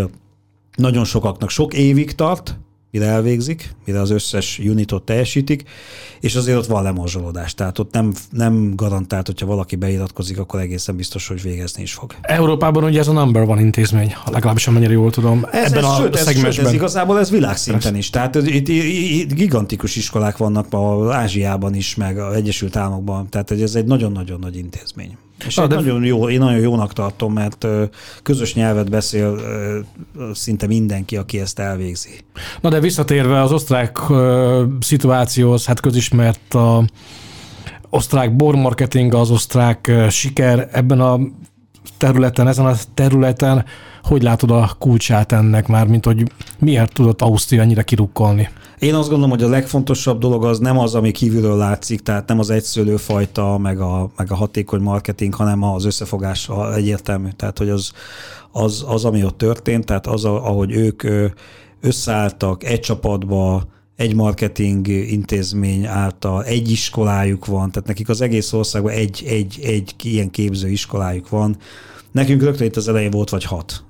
nagyon 0.77 1.05
sokaknak 1.05 1.51
sok 1.51 1.75
évig 1.75 2.15
tart, 2.15 2.59
mire 2.99 3.11
elvégzik, 3.11 3.75
mire 3.85 4.00
az 4.00 4.11
összes 4.11 4.59
unitot 4.64 5.02
teljesítik, 5.02 5.62
és 6.21 6.35
azért 6.35 6.59
ott 6.59 6.67
van 6.67 6.83
lemorzsolódás. 6.83 7.55
Tehát 7.55 7.78
ott 7.78 7.93
nem, 7.93 8.12
nem 8.31 8.73
garantált, 8.76 9.26
hogyha 9.26 9.47
valaki 9.47 9.76
beiratkozik, 9.76 10.38
akkor 10.38 10.61
egészen 10.61 10.97
biztos, 10.97 11.28
hogy 11.28 11.43
végezni 11.43 11.83
is 11.83 11.93
fog. 11.93 12.14
Európában 12.21 12.85
ugye 12.85 12.99
ez 12.99 13.09
a 13.09 13.12
number 13.12 13.45
van 13.45 13.59
intézmény, 13.59 14.14
legalábbis 14.31 14.67
amennyire 14.67 14.93
jól 14.93 15.11
tudom. 15.11 15.47
Ez, 15.50 15.73
ebben 15.73 15.85
ez, 15.85 15.90
a 15.90 15.95
sőt, 15.95 16.17
ez, 16.17 16.38
sőt, 16.52 16.67
ez 16.67 16.73
igazából 16.73 17.19
ez 17.19 17.30
világszinten 17.30 17.97
is. 17.97 18.11
Tehát 18.11 18.34
itt, 18.34 18.69
itt 18.69 19.34
gigantikus 19.34 19.97
iskolák 19.97 20.37
vannak 20.37 20.73
a 20.73 21.15
Ázsiában 21.15 21.75
is, 21.75 21.95
meg 21.95 22.19
az 22.19 22.34
Egyesült 22.34 22.76
Államokban. 22.76 23.28
Tehát 23.28 23.50
ez 23.50 23.75
egy 23.75 23.84
nagyon-nagyon 23.84 24.39
nagy 24.39 24.56
intézmény. 24.56 25.17
És 25.47 25.59
ah, 25.59 25.69
de... 25.69 25.75
nagyon 25.75 26.05
jó, 26.05 26.29
én 26.29 26.39
nagyon 26.39 26.61
jónak 26.61 26.93
tartom, 26.93 27.33
mert 27.33 27.67
közös 28.23 28.55
nyelvet 28.55 28.91
beszél 28.91 29.41
szinte 30.33 30.67
mindenki, 30.67 31.17
aki 31.17 31.41
ezt 31.41 31.59
elvégzi. 31.59 32.11
Na 32.61 32.69
de 32.69 32.81
visszatérve 32.81 33.43
az 33.43 33.53
osztrák 33.53 33.99
szituációhoz, 34.81 35.67
hát 35.67 35.81
közismert 35.81 36.55
a 36.55 36.85
osztrák 37.91 38.37
bormarketing, 38.37 39.15
az 39.15 39.31
osztrák 39.31 39.93
siker 40.09 40.69
ebben 40.73 41.01
a 41.01 41.19
területen, 41.97 42.49
ezen 42.49 42.67
a 42.67 42.75
területen, 42.95 43.65
hogy 44.03 44.23
látod 44.23 44.51
a 44.51 44.77
kulcsát 44.79 45.33
ennek 45.33 45.67
már, 45.67 45.87
mint 45.87 46.05
hogy 46.05 46.33
miért 46.59 46.93
tudott 46.93 47.23
Ausztria 47.23 47.63
ennyire 47.63 47.83
kirukkolni? 47.83 48.49
Én 48.78 48.95
azt 48.95 49.08
gondolom, 49.08 49.30
hogy 49.30 49.43
a 49.43 49.49
legfontosabb 49.49 50.19
dolog 50.19 50.45
az 50.45 50.58
nem 50.58 50.78
az, 50.78 50.95
ami 50.95 51.10
kívülről 51.10 51.56
látszik, 51.56 52.00
tehát 52.00 52.28
nem 52.28 52.38
az 52.38 52.50
egyszőlőfajta, 52.50 53.58
meg 53.58 53.80
a, 53.80 54.10
meg 54.17 54.30
a 54.30 54.34
hatékony 54.34 54.80
marketing, 54.80 55.34
hanem 55.34 55.62
az 55.62 55.84
összefogás 55.84 56.50
egyértelmű. 56.75 57.28
Tehát, 57.36 57.58
hogy 57.58 57.69
az, 57.69 57.93
az, 58.52 58.84
az 58.88 59.04
ami 59.04 59.25
ott 59.25 59.38
történt, 59.38 59.84
tehát 59.84 60.06
az, 60.06 60.25
ahogy 60.25 60.73
ők 60.73 61.02
összeálltak 61.80 62.64
egy 62.64 62.80
csapatba, 62.80 63.62
egy 63.97 64.14
marketing 64.14 64.88
intézmény 64.88 65.86
által, 65.86 66.45
egy 66.45 66.71
iskolájuk 66.71 67.47
van, 67.47 67.71
tehát 67.71 67.88
nekik 67.88 68.08
az 68.08 68.21
egész 68.21 68.52
országban 68.52 68.93
egy, 68.93 69.25
egy, 69.26 69.60
egy 69.62 69.95
ilyen 70.02 70.30
képző 70.30 70.69
iskolájuk 70.69 71.28
van. 71.28 71.56
Nekünk 72.12 72.43
rögtön 72.43 72.67
itt 72.67 72.76
az 72.76 72.88
elején 72.88 73.10
volt 73.10 73.30
vagy 73.30 73.45
hat 73.45 73.84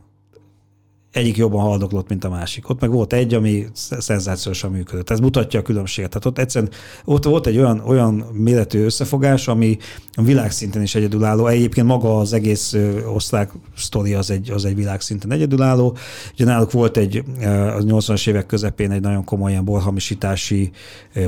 egyik 1.13 1.37
jobban 1.37 1.61
haldoklott, 1.61 2.09
mint 2.09 2.25
a 2.25 2.29
másik. 2.29 2.69
Ott 2.69 2.81
meg 2.81 2.91
volt 2.91 3.13
egy, 3.13 3.35
ami 3.35 3.67
szenzációsan 3.99 4.71
működött. 4.71 5.11
Ez 5.11 5.19
mutatja 5.19 5.61
a 5.61 5.63
különbséget. 5.63 6.11
Tehát 6.11 6.27
ott 6.27 6.39
egyszerűen 6.39 6.73
ott 7.05 7.25
volt 7.25 7.47
egy 7.47 7.59
olyan, 7.59 7.83
olyan 7.87 8.15
méretű 8.33 8.85
összefogás, 8.85 9.49
ami 9.49 9.77
világszinten 10.17 10.83
is 10.83 10.95
egyedülálló. 10.95 11.47
Egyébként 11.47 11.87
maga 11.87 12.19
az 12.19 12.33
egész 12.33 12.77
osztrák 13.15 13.53
sztori 13.77 14.15
az 14.15 14.31
egy, 14.31 14.51
az 14.51 14.65
egy 14.65 14.75
világszinten 14.75 15.33
egyedülálló. 15.33 15.97
Ugye 16.33 16.45
náluk 16.45 16.73
volt 16.73 16.97
egy 16.97 17.23
a 17.41 17.83
80-as 17.83 18.29
évek 18.29 18.47
közepén 18.47 18.91
egy 18.91 19.01
nagyon 19.01 19.25
komoly 19.25 19.51
ilyen 19.51 19.65
borhamisítási 19.65 20.71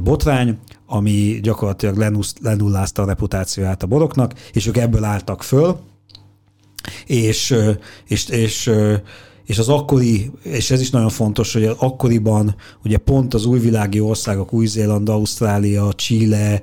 botrány, 0.02 0.58
ami 0.86 1.40
gyakorlatilag 1.42 2.24
lenullázta 2.40 3.02
a 3.02 3.06
reputációját 3.06 3.82
a 3.82 3.86
boroknak, 3.86 4.32
és 4.52 4.66
ők 4.66 4.76
ebből 4.76 5.04
álltak 5.04 5.42
föl, 5.42 5.78
és, 7.06 7.54
és, 8.06 8.28
és 8.28 8.28
és 8.30 8.70
az 9.58 9.68
akkori, 9.68 10.30
és 10.42 10.70
ez 10.70 10.80
is 10.80 10.90
nagyon 10.90 11.08
fontos, 11.08 11.52
hogy 11.52 11.74
akkoriban 11.78 12.54
ugye 12.84 12.96
pont 12.96 13.34
az 13.34 13.44
újvilági 13.44 14.00
országok, 14.00 14.52
Új-Zéland, 14.52 15.08
Ausztrália, 15.08 15.92
Chile, 15.92 16.60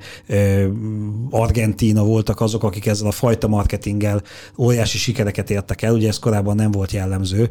Argentína 1.30 2.04
voltak 2.04 2.42
azok, 2.42 2.64
akik 2.64 2.86
ezzel 2.86 3.08
a 3.08 3.12
fajta 3.12 3.48
marketinggel 3.48 4.22
óriási 4.58 4.98
sikereket 4.98 5.50
értek 5.50 5.82
el, 5.82 5.94
ugye 5.94 6.08
ez 6.08 6.20
korábban 6.20 6.56
nem 6.56 6.72
volt 6.72 6.92
jellemző, 6.92 7.50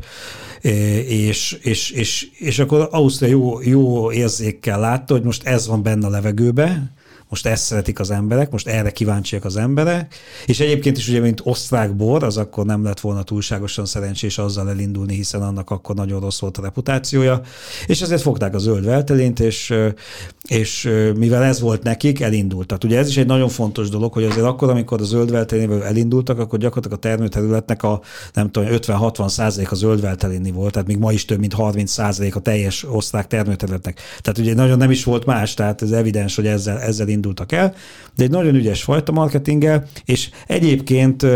és, 1.06 1.58
és, 1.62 1.90
és, 1.90 2.28
és 2.38 2.58
akkor 2.58 2.88
Ausztria 2.90 3.28
jó, 3.28 3.60
jó 3.62 4.12
érzékkel 4.12 4.80
látta, 4.80 5.14
hogy 5.14 5.22
most 5.22 5.46
ez 5.46 5.66
van 5.66 5.82
benne 5.82 6.06
a 6.06 6.10
levegőbe, 6.10 6.94
most 7.28 7.46
ezt 7.46 7.64
szeretik 7.64 8.00
az 8.00 8.10
emberek, 8.10 8.50
most 8.50 8.68
erre 8.68 8.90
kíváncsiak 8.90 9.44
az 9.44 9.56
emberek, 9.56 10.14
és 10.46 10.60
egyébként 10.60 10.96
is 10.96 11.08
ugye, 11.08 11.20
mint 11.20 11.40
osztrák 11.44 11.96
bor, 11.96 12.22
az 12.22 12.36
akkor 12.36 12.64
nem 12.64 12.84
lett 12.84 13.00
volna 13.00 13.22
túlságosan 13.22 13.86
szerencsés 13.86 14.38
azzal 14.38 14.68
elindulni, 14.68 15.14
hiszen 15.14 15.42
annak 15.42 15.70
akkor 15.70 15.94
nagyon 15.94 16.20
rossz 16.20 16.40
volt 16.40 16.58
a 16.58 16.62
reputációja, 16.62 17.40
és 17.86 18.00
ezért 18.00 18.22
fogták 18.22 18.54
a 18.54 18.58
zöld 18.58 18.84
veltelént, 18.84 19.40
és, 19.40 19.74
és 20.48 20.90
mivel 21.16 21.42
ez 21.42 21.60
volt 21.60 21.82
nekik, 21.82 22.20
elindultak. 22.20 22.84
Ugye 22.84 22.98
ez 22.98 23.08
is 23.08 23.16
egy 23.16 23.26
nagyon 23.26 23.48
fontos 23.48 23.88
dolog, 23.88 24.12
hogy 24.12 24.24
azért 24.24 24.46
akkor, 24.46 24.70
amikor 24.70 25.00
a 25.00 25.04
zöld 25.04 25.34
elindultak, 25.84 26.38
akkor 26.38 26.58
gyakorlatilag 26.58 26.96
a 26.96 27.08
termőterületnek 27.08 27.82
a 27.82 28.00
nem 28.32 28.50
tudom, 28.50 28.68
50-60 28.72 29.28
százalék 29.28 29.70
a 29.70 29.74
zöld 29.74 30.00
veltelénni 30.00 30.50
volt, 30.50 30.72
tehát 30.72 30.88
még 30.88 30.98
ma 30.98 31.12
is 31.12 31.24
több 31.24 31.38
mint 31.38 31.52
30 31.52 31.90
százalék 31.90 32.36
a 32.36 32.40
teljes 32.40 32.84
osztrák 32.90 33.26
termőterületnek. 33.26 34.00
Tehát 34.20 34.38
ugye 34.38 34.54
nagyon 34.54 34.78
nem 34.78 34.90
is 34.90 35.04
volt 35.04 35.24
más, 35.24 35.54
tehát 35.54 35.82
ez 35.82 35.90
evidens, 35.90 36.36
hogy 36.36 36.46
ezzel, 36.46 36.80
ezzel 36.80 37.08
indultak 37.16 37.52
el, 37.52 37.74
de 38.16 38.24
egy 38.24 38.30
nagyon 38.30 38.54
ügyes 38.54 38.82
fajta 38.82 39.12
marketinggel, 39.12 39.86
és 40.04 40.30
egyébként 40.46 41.26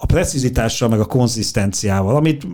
a 0.00 0.06
precizitással, 0.06 0.88
meg 0.88 1.00
a 1.00 1.04
konzisztenciával, 1.04 2.16
amit 2.16 2.46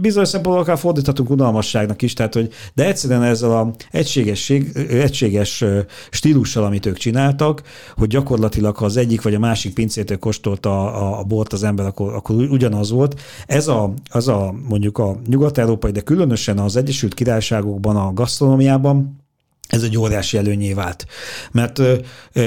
bizonyos 0.00 0.28
szempontból 0.28 0.62
akár 0.62 0.78
fordíthatunk 0.78 1.30
unalmasságnak 1.30 2.02
is, 2.02 2.12
tehát 2.12 2.34
hogy, 2.34 2.52
de 2.74 2.86
egyszerűen 2.86 3.22
ezzel 3.22 3.50
a 3.50 3.70
egységesség, 3.90 4.76
egységes 4.90 5.64
stílussal, 6.10 6.64
amit 6.64 6.86
ők 6.86 6.96
csináltak, 6.96 7.62
hogy 7.96 8.08
gyakorlatilag, 8.08 8.76
ha 8.76 8.84
az 8.84 8.96
egyik 8.96 9.22
vagy 9.22 9.34
a 9.34 9.38
másik 9.38 9.74
pincétől 9.74 10.18
kóstolta 10.18 10.92
a, 10.92 11.18
a 11.18 11.22
bort 11.22 11.52
az 11.52 11.62
ember, 11.62 11.86
akkor, 11.86 12.14
akkor 12.14 12.36
ugyanaz 12.36 12.90
volt. 12.90 13.20
Ez 13.46 13.68
a, 13.68 13.94
az 14.10 14.28
a 14.28 14.54
mondjuk 14.68 14.98
a 14.98 15.16
nyugat-európai, 15.26 15.90
de 15.90 16.00
különösen 16.00 16.58
az 16.58 16.76
Egyesült 16.76 17.14
Királyságokban, 17.14 17.96
a 17.96 18.12
gasztronómiában, 18.12 19.23
ez 19.68 19.82
egy 19.82 19.98
óriási 19.98 20.36
előnyé 20.36 20.72
vált. 20.72 21.06
Mert 21.52 21.80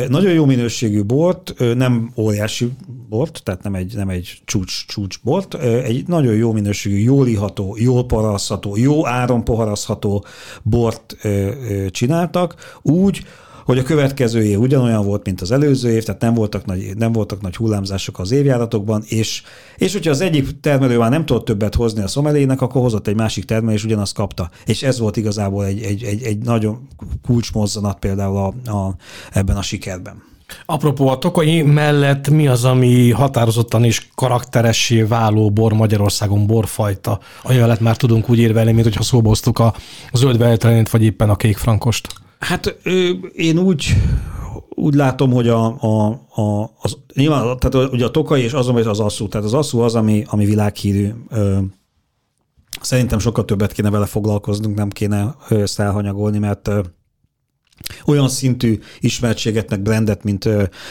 nagyon 0.08 0.32
jó 0.32 0.46
minőségű 0.46 1.04
bort, 1.04 1.54
nem 1.76 2.12
óriási 2.16 2.72
bort, 3.10 3.42
tehát 3.44 3.64
nem 3.64 3.76
egy, 3.76 3.96
nem 3.96 4.10
egy 4.10 4.42
csúcs, 4.46 4.86
csúcs 4.88 5.20
bort, 5.24 5.54
egy 5.64 6.08
nagyon 6.08 6.34
jó 6.34 6.52
minőségű, 6.52 6.98
jól 6.98 7.28
iható, 7.28 7.76
jól 7.80 8.06
parazható, 8.06 8.78
jó 8.78 9.08
áron 9.08 9.44
poharazható 9.44 10.26
bort 10.64 11.18
csináltak, 11.92 12.80
úgy, 12.82 13.26
hogy 13.68 13.78
a 13.78 13.84
következő 13.84 14.44
év 14.44 14.60
ugyanolyan 14.60 15.06
volt, 15.06 15.26
mint 15.26 15.42
az 15.42 15.52
előző 15.52 15.90
év, 15.90 16.04
tehát 16.04 16.22
nem 16.22 16.34
voltak 16.34 16.66
nagy, 16.66 16.94
nem 16.98 17.12
voltak 17.12 17.42
nagy 17.42 17.56
hullámzások 17.56 18.20
az 18.20 18.32
évjáratokban, 18.32 19.04
és, 19.06 19.44
és 19.78 19.94
hogyha 19.94 20.12
az 20.12 20.22
egyik 20.22 20.60
termelő 20.60 20.98
már 20.98 21.10
nem 21.10 21.26
tudott 21.26 21.46
többet 21.46 21.76
hozni 21.76 22.02
a 22.02 22.08
szomelének, 22.08 22.62
akkor 22.62 22.82
hozott 22.82 23.08
egy 23.08 23.16
másik 23.16 23.46
termelő, 23.46 23.76
és 23.76 23.84
ugyanazt 23.84 24.14
kapta. 24.14 24.50
És 24.66 24.84
ez 24.84 25.00
volt 25.00 25.18
igazából 25.18 25.66
egy, 25.66 25.82
egy, 25.82 26.04
egy, 26.04 26.24
egy 26.24 26.38
nagyon 26.38 26.88
kulcsmozzanat 27.26 28.00
például 28.00 28.38
a, 28.38 28.72
a, 28.72 28.96
ebben 29.32 29.56
a 29.56 29.62
sikerben. 29.62 30.24
Apropó, 30.66 31.08
a 31.08 31.18
tokai 31.18 31.62
mellett 31.62 32.30
mi 32.30 32.48
az, 32.48 32.66
ami 32.66 33.12
határozottan 33.12 33.84
és 33.84 34.08
karakteressé 34.16 35.02
váló 35.02 35.52
bor 35.52 35.74
Magyarországon 35.74 36.48
borfajta, 36.48 37.20
ami 37.44 37.58
mellett 37.58 37.80
már 37.80 37.98
tudunk 37.98 38.30
úgy 38.30 38.40
érvelni, 38.40 38.72
mint 38.72 38.84
hogyha 38.84 39.04
szóba 39.04 39.32
a 39.54 39.74
zöld 40.14 40.38
vagy 40.90 41.04
éppen 41.04 41.30
a 41.30 41.36
kék 41.36 41.58
frankost? 41.58 42.26
Hát 42.39 42.65
én 43.34 43.58
úgy, 43.58 43.93
úgy 44.69 44.93
látom, 44.93 45.32
hogy 45.32 45.47
a, 45.47 45.65
a, 45.82 46.08
a, 46.41 46.71
az, 46.82 46.97
nyilván, 47.13 47.60
tehát 47.60 47.91
ugye 47.91 48.06
a 48.06 48.12
tokai 48.12 48.41
és 48.41 48.54
az, 48.54 48.67
az 48.67 49.00
asszú, 49.00 49.28
tehát 49.28 49.45
az 49.45 49.54
asszú 49.54 49.80
az, 49.80 49.95
ami, 49.95 50.23
ami 50.28 50.45
világhírű. 50.45 51.10
Szerintem 52.82 53.19
sokkal 53.19 53.45
többet 53.45 53.71
kéne 53.71 53.89
vele 53.89 54.06
foglalkoznunk, 54.06 54.76
nem 54.76 54.89
kéne 54.89 55.36
ezt 55.50 55.80
elhanyagolni, 55.80 56.38
mert 56.38 56.69
olyan 58.06 58.30
szintű 58.30 58.80
ismertséget, 59.00 59.70
meg 59.70 59.82
brandet, 59.82 60.24
mint, 60.24 60.50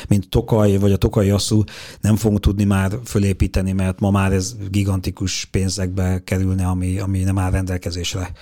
mint 0.08 0.28
Tokaj, 0.28 0.76
vagy 0.76 0.92
a 0.92 0.96
Tokai 0.96 1.30
Asszú 1.30 1.62
nem 2.00 2.16
fogunk 2.16 2.40
tudni 2.40 2.64
már 2.64 2.98
fölépíteni, 3.04 3.72
mert 3.72 4.00
ma 4.00 4.10
már 4.10 4.32
ez 4.32 4.56
gigantikus 4.70 5.44
pénzekbe 5.44 6.22
kerülne, 6.24 6.66
ami, 6.66 6.98
ami 6.98 7.22
nem 7.22 7.38
áll 7.38 7.50
rendelkezésre. 7.50 8.32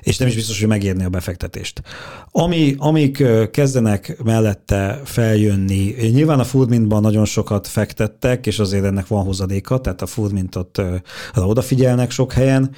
És 0.00 0.16
nem 0.16 0.28
is 0.28 0.34
biztos, 0.34 0.58
hogy 0.58 0.68
megérni 0.68 1.04
a 1.04 1.08
befektetést. 1.08 1.82
Ami, 2.30 2.74
amik 2.78 3.24
kezdenek 3.50 4.22
mellette 4.24 5.00
feljönni, 5.04 5.94
nyilván 6.10 6.38
a 6.38 6.44
Furmintban 6.44 7.00
nagyon 7.00 7.24
sokat 7.24 7.66
fektettek, 7.66 8.46
és 8.46 8.58
azért 8.58 8.84
ennek 8.84 9.06
van 9.06 9.24
hozadéka, 9.24 9.80
tehát 9.80 10.02
a 10.02 10.06
Furmintot 10.06 10.82
odafigyelnek 11.34 12.10
sok 12.10 12.32
helyen. 12.32 12.70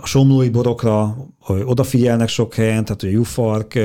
A 0.00 0.06
somlói 0.06 0.48
borokra 0.48 1.16
odafigyelnek 1.46 2.28
sok 2.28 2.54
helyen, 2.54 2.84
tehát 2.84 3.02
a 3.02 3.06
Jufark 3.06 3.78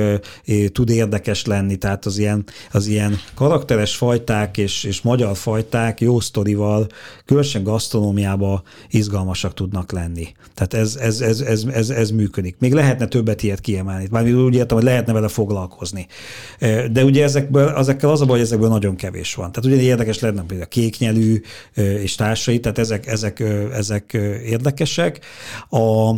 tud 0.71 0.89
érdekes 0.89 1.45
lenni, 1.45 1.75
tehát 1.75 2.05
az 2.05 2.17
ilyen, 2.17 2.43
az 2.71 2.87
ilyen 2.87 3.17
karakteres 3.35 3.95
fajták 3.95 4.57
és, 4.57 4.83
és 4.83 5.01
magyar 5.01 5.37
fajták 5.37 6.01
jó 6.01 6.19
sztorival, 6.19 6.87
különösen 7.25 7.63
gasztronómiában 7.63 8.61
izgalmasak 8.89 9.53
tudnak 9.53 9.91
lenni. 9.91 10.27
Tehát 10.53 10.73
ez, 10.73 10.95
ez, 10.95 11.21
ez, 11.21 11.41
ez, 11.41 11.63
ez, 11.73 11.89
ez 11.89 12.11
működik. 12.11 12.55
Még 12.59 12.73
lehetne 12.73 13.07
többet 13.07 13.43
ilyet 13.43 13.61
kiemelni. 13.61 14.07
Már 14.11 14.33
úgy 14.33 14.55
értem, 14.55 14.77
hogy 14.77 14.85
lehetne 14.85 15.13
vele 15.13 15.27
foglalkozni. 15.27 16.07
De 16.91 17.03
ugye 17.03 17.23
ezekből, 17.23 17.69
ezekkel 17.69 18.09
az 18.09 18.21
a 18.21 18.25
baj, 18.25 18.37
hogy 18.37 18.45
ezekből 18.45 18.69
nagyon 18.69 18.95
kevés 18.95 19.35
van. 19.35 19.51
Tehát 19.51 19.77
ugye 19.77 19.83
érdekes 19.83 20.19
lenne 20.19 20.41
például 20.41 20.61
a 20.61 20.65
kéknyelű 20.65 21.41
és 21.75 22.15
társai, 22.15 22.59
tehát 22.59 22.77
ezek, 22.77 23.07
ezek, 23.07 23.39
ezek 23.73 24.13
érdekesek. 24.45 25.19
A, 25.69 26.09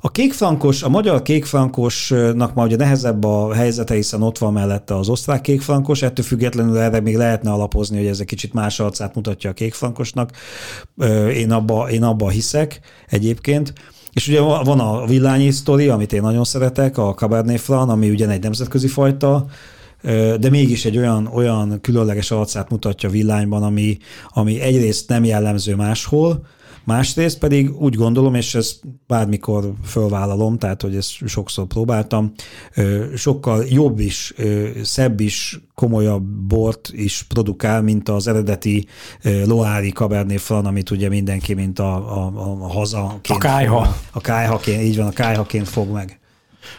a 0.00 0.10
kékfrankos, 0.10 0.82
a 0.82 0.88
magyar 0.88 1.22
kékfrankosnak 1.22 2.54
már 2.54 2.66
ugye 2.66 2.76
nehezebb 2.76 3.24
a 3.24 3.54
helyzete, 3.54 3.94
hiszen 3.94 4.22
ott 4.22 4.38
van 4.38 4.52
mellette 4.52 4.96
az 4.96 5.08
osztrák 5.08 5.40
kékfrankos, 5.40 6.02
ettől 6.02 6.24
függetlenül 6.24 6.78
erre 6.78 7.00
még 7.00 7.16
lehetne 7.16 7.50
alapozni, 7.50 7.96
hogy 7.96 8.06
ez 8.06 8.20
egy 8.20 8.26
kicsit 8.26 8.52
más 8.52 8.80
arcát 8.80 9.14
mutatja 9.14 9.50
a 9.50 9.52
kékfrankosnak. 9.52 10.30
Én 11.34 11.50
abba, 11.50 11.90
én 11.90 12.02
abba 12.02 12.28
hiszek 12.28 12.80
egyébként. 13.08 13.72
És 14.12 14.28
ugye 14.28 14.40
van 14.40 14.80
a 14.80 15.06
villányi 15.06 15.50
sztori, 15.50 15.88
amit 15.88 16.12
én 16.12 16.20
nagyon 16.20 16.44
szeretek, 16.44 16.98
a 16.98 17.14
Cabernet 17.14 17.60
Franc, 17.60 17.90
ami 17.90 18.10
ugye 18.10 18.28
egy 18.28 18.42
nemzetközi 18.42 18.88
fajta, 18.88 19.46
de 20.40 20.50
mégis 20.50 20.84
egy 20.84 20.96
olyan, 20.96 21.26
olyan 21.26 21.80
különleges 21.80 22.30
arcát 22.30 22.70
mutatja 22.70 23.08
villányban, 23.08 23.62
ami, 23.62 23.98
ami 24.28 24.60
egyrészt 24.60 25.08
nem 25.08 25.24
jellemző 25.24 25.74
máshol, 25.74 26.46
Másrészt 26.86 27.38
pedig 27.38 27.80
úgy 27.80 27.94
gondolom, 27.94 28.34
és 28.34 28.54
ezt 28.54 28.80
bármikor 29.06 29.72
fölvállalom, 29.84 30.58
tehát 30.58 30.82
hogy 30.82 30.96
ezt 30.96 31.10
sokszor 31.26 31.66
próbáltam, 31.66 32.32
sokkal 33.16 33.64
jobb 33.68 33.98
is, 33.98 34.34
szebb 34.82 35.20
is, 35.20 35.60
komolyabb 35.74 36.22
bort 36.24 36.90
is 36.92 37.24
produkál, 37.28 37.82
mint 37.82 38.08
az 38.08 38.26
eredeti 38.26 38.86
Loári 39.22 39.90
Cabernet 39.90 40.40
Franc, 40.40 40.66
amit 40.66 40.90
ugye 40.90 41.08
mindenki, 41.08 41.54
mint 41.54 41.78
a, 41.78 41.94
a, 42.24 42.32
a 42.60 42.68
haza. 42.68 43.20
A 43.28 43.38
kájha. 43.38 43.96
A 44.12 44.20
kájhaként, 44.20 44.82
így 44.82 44.96
van, 44.96 45.06
a 45.06 45.10
kájhaként 45.12 45.68
fog 45.68 45.90
meg. 45.90 46.20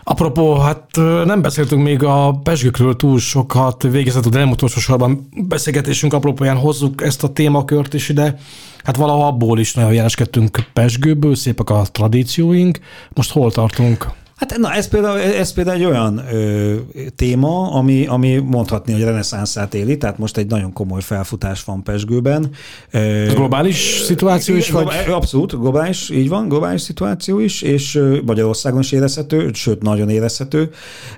Apropó, 0.04 0.54
hát 0.54 0.86
nem 1.26 1.41
beszéltünk 1.41 1.84
még 1.84 2.04
a 2.04 2.39
pesgőkről 2.43 2.95
túl 2.95 3.19
sokat, 3.19 3.84
végezetül, 3.84 4.32
de 4.32 4.38
nem 4.38 4.52
utolsó 4.52 4.80
sorban 4.80 5.30
beszélgetésünk 5.47 6.13
apropóján 6.13 6.58
hozzuk 6.58 7.04
ezt 7.04 7.23
a 7.23 7.34
témakört 7.34 7.93
is 7.93 8.10
ide. 8.10 8.38
Hát 8.84 8.95
valaha 8.95 9.28
abból 9.28 9.60
is 9.60 9.73
nagyon 9.73 9.93
jeleskedtünk 9.93 10.60
pesgőből, 10.73 11.36
szépek 11.36 11.69
a 11.69 11.86
tradícióink. 11.91 12.80
Most 13.13 13.32
hol 13.32 13.52
tartunk? 13.52 14.08
Hát 14.38 14.58
na, 14.58 14.73
ez 14.73 14.88
például, 14.88 15.19
ez 15.19 15.54
például 15.54 15.78
egy 15.78 15.86
olyan 15.86 16.23
ö, 16.32 16.76
téma, 17.15 17.71
ami, 17.71 18.06
ami 18.08 18.36
mondhatni, 18.36 18.93
hogy 18.93 19.04
reneszánszát 19.04 19.73
éli, 19.73 19.97
tehát 19.97 20.17
most 20.17 20.38
egy 20.38 20.47
nagyon 20.47 20.73
komoly 20.73 21.02
felfutás 21.02 21.63
van 21.63 21.84
Pesgőben. 21.84 22.50
Ö, 22.91 23.26
globális 23.34 24.02
szituáció 24.06 24.56
is 24.56 24.69
vagy? 24.71 24.88
Abszolút, 25.10 25.60
globális, 25.60 26.10
így 26.10 26.30
van, 26.30 26.47
globális 26.47 26.82
szituáció 26.82 27.39
is, 27.39 27.62
és 27.62 28.02
Magyarországon 28.26 28.80
is 28.80 28.91
érezhető, 28.91 29.50
sőt, 29.54 29.82
nagyon 29.82 30.10
érezhető. 30.10 30.69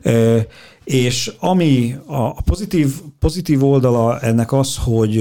Ö, 0.02 0.38
és 0.84 1.32
ami 1.40 1.96
a 2.06 2.42
pozitív, 2.42 2.94
pozitív 3.20 3.64
oldala 3.64 4.20
ennek 4.20 4.54
az, 4.54 4.78
hogy 4.84 5.16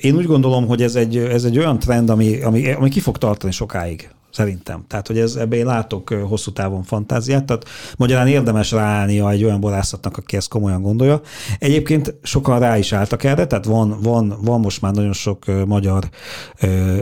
én 0.00 0.16
úgy 0.16 0.26
gondolom, 0.26 0.66
hogy 0.66 0.82
ez 0.82 0.94
egy, 0.94 1.16
ez 1.16 1.44
egy 1.44 1.58
olyan 1.58 1.78
trend, 1.78 2.10
ami, 2.10 2.42
ami, 2.42 2.72
ami 2.72 2.88
ki 2.88 3.00
fog 3.00 3.18
tartani 3.18 3.52
sokáig 3.52 4.10
szerintem. 4.32 4.84
Tehát, 4.88 5.06
hogy 5.06 5.18
ez, 5.18 5.34
ebben 5.34 5.58
én 5.58 5.66
látok 5.66 6.08
hosszú 6.08 6.52
távon 6.52 6.82
fantáziát, 6.82 7.44
tehát 7.44 7.64
magyarán 7.96 8.26
érdemes 8.26 8.70
ráállnia 8.70 9.30
egy 9.30 9.44
olyan 9.44 9.60
borászatnak, 9.60 10.16
aki 10.16 10.36
ezt 10.36 10.48
komolyan 10.48 10.82
gondolja. 10.82 11.20
Egyébként 11.58 12.14
sokan 12.22 12.58
rá 12.58 12.78
is 12.78 12.92
álltak 12.92 13.24
erre, 13.24 13.46
tehát 13.46 13.64
van, 13.64 13.98
van, 14.02 14.38
van 14.40 14.60
most 14.60 14.82
már 14.82 14.92
nagyon 14.92 15.12
sok 15.12 15.44
magyar 15.66 16.08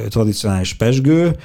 tradicionális 0.09 0.75
pesgő, 0.75 1.37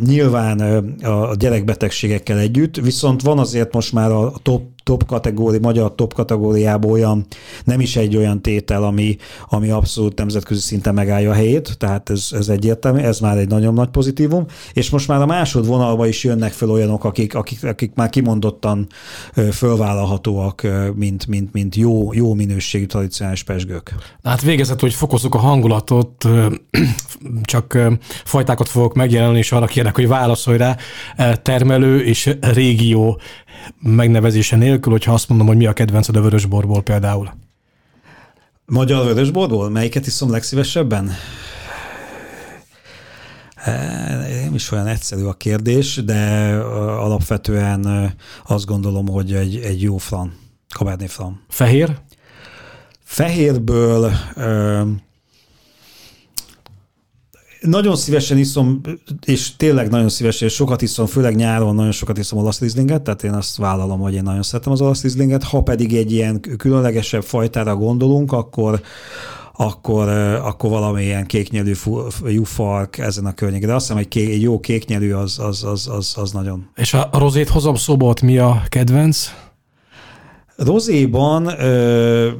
nyilván 0.00 0.60
a 1.02 1.34
gyerekbetegségekkel 1.34 2.38
együtt, 2.38 2.76
viszont 2.76 3.22
van 3.22 3.38
azért 3.38 3.74
most 3.74 3.92
már 3.92 4.10
a 4.10 4.32
top 4.42 4.62
top 4.82 5.06
kategóri, 5.06 5.58
magyar 5.58 5.94
top 5.94 6.14
kategóriában 6.14 6.90
olyan, 6.90 7.26
nem 7.64 7.80
is 7.80 7.96
egy 7.96 8.16
olyan 8.16 8.42
tétel, 8.42 8.84
ami, 8.84 9.16
ami 9.48 9.70
abszolút 9.70 10.18
nemzetközi 10.18 10.60
szinten 10.60 10.94
megállja 10.94 11.30
a 11.30 11.34
helyét, 11.34 11.78
tehát 11.78 12.10
ez, 12.10 12.28
ez 12.32 12.48
egyértelmű, 12.48 13.00
ez 13.00 13.20
már 13.20 13.38
egy 13.38 13.48
nagyon 13.48 13.74
nagy 13.74 13.88
pozitívum, 13.88 14.46
és 14.72 14.90
most 14.90 15.08
már 15.08 15.20
a 15.20 15.26
másodvonalba 15.26 16.06
is 16.06 16.24
jönnek 16.24 16.52
fel 16.52 16.70
olyanok, 16.70 17.04
akik, 17.04 17.34
akik, 17.34 17.64
akik 17.64 17.94
már 17.94 18.10
kimondottan 18.10 18.86
fölvállalhatóak, 19.52 20.66
mint, 20.94 21.26
mint, 21.26 21.52
mint 21.52 21.76
jó, 21.76 22.12
jó 22.12 22.34
minőségű 22.34 22.86
tradicionális 22.86 23.42
pesgők. 23.42 23.94
Hát 24.22 24.42
végezett, 24.42 24.80
hogy 24.80 24.94
fokozzuk 24.94 25.34
a 25.34 25.38
hangulatot, 25.38 26.28
csak 27.42 27.78
fajtákat 28.24 28.68
fogok 28.68 28.94
megjelenni, 28.94 29.38
és 29.38 29.52
arra 29.52 29.66
kérnek, 29.66 29.94
hogy 29.94 30.08
válaszolj 30.08 30.56
rá, 30.56 30.76
termelő 31.42 32.04
és 32.04 32.36
régió 32.40 33.20
megnevezése 33.78 34.56
nélkül, 34.56 34.92
hogyha 34.92 35.12
azt 35.12 35.28
mondom, 35.28 35.46
hogy 35.46 35.56
mi 35.56 35.66
a 35.66 35.72
kedvenced 35.72 36.16
a 36.16 36.20
vörösborból 36.20 36.82
például? 36.82 37.32
Magyar 38.66 39.04
vörösborból? 39.04 39.70
Melyiket 39.70 40.06
iszom 40.06 40.30
legszívesebben? 40.30 41.10
Nem 44.44 44.54
is 44.54 44.70
olyan 44.70 44.86
egyszerű 44.86 45.24
a 45.24 45.32
kérdés, 45.32 46.00
de 46.04 46.54
alapvetően 46.98 48.12
azt 48.46 48.66
gondolom, 48.66 49.08
hogy 49.08 49.34
egy, 49.34 49.56
egy 49.56 49.82
jó 49.82 49.96
flan, 49.96 50.34
Cabernet 50.68 51.10
flan. 51.10 51.44
Fehér? 51.48 51.98
Fehérből 53.04 54.12
Nagyon 57.62 57.96
szívesen 57.96 58.38
iszom, 58.38 58.80
és 59.26 59.56
tényleg 59.56 59.88
nagyon 59.88 60.08
szívesen, 60.08 60.48
és 60.48 60.54
sokat 60.54 60.82
iszom, 60.82 61.06
főleg 61.06 61.36
nyáron 61.36 61.74
nagyon 61.74 61.92
sokat 61.92 62.18
iszom 62.18 62.38
olasz 62.38 62.60
rizlinget, 62.60 63.02
tehát 63.02 63.22
én 63.22 63.32
azt 63.32 63.56
vállalom, 63.56 64.00
hogy 64.00 64.14
én 64.14 64.22
nagyon 64.22 64.42
szeretem 64.42 64.72
az 64.72 64.80
olasz 64.80 65.02
rizlinget. 65.02 65.42
Ha 65.42 65.62
pedig 65.62 65.94
egy 65.94 66.12
ilyen 66.12 66.40
különlegesebb 66.40 67.22
fajtára 67.22 67.76
gondolunk, 67.76 68.32
akkor 68.32 68.80
akkor, 69.56 70.08
akkor 70.42 70.70
valamilyen 70.70 71.26
kéknyelű 71.26 71.72
jufark 72.26 72.98
ezen 72.98 73.26
a 73.26 73.34
környéken. 73.34 73.68
De 73.68 73.74
azt 73.74 73.84
hiszem, 73.84 73.96
hogy 73.96 74.08
kék, 74.08 74.28
egy 74.28 74.42
jó 74.42 74.60
kéknyelű 74.60 75.12
az, 75.12 75.38
az, 75.38 75.64
az, 75.64 75.88
az, 75.88 76.14
az 76.16 76.32
nagyon. 76.32 76.68
És 76.76 76.94
a 76.94 77.08
rozét 77.12 77.48
hozom 77.48 77.74
szobot, 77.74 78.20
mi 78.20 78.38
a 78.38 78.62
kedvenc? 78.68 79.30
Rozéban 80.56 81.46
ö, 81.46 82.30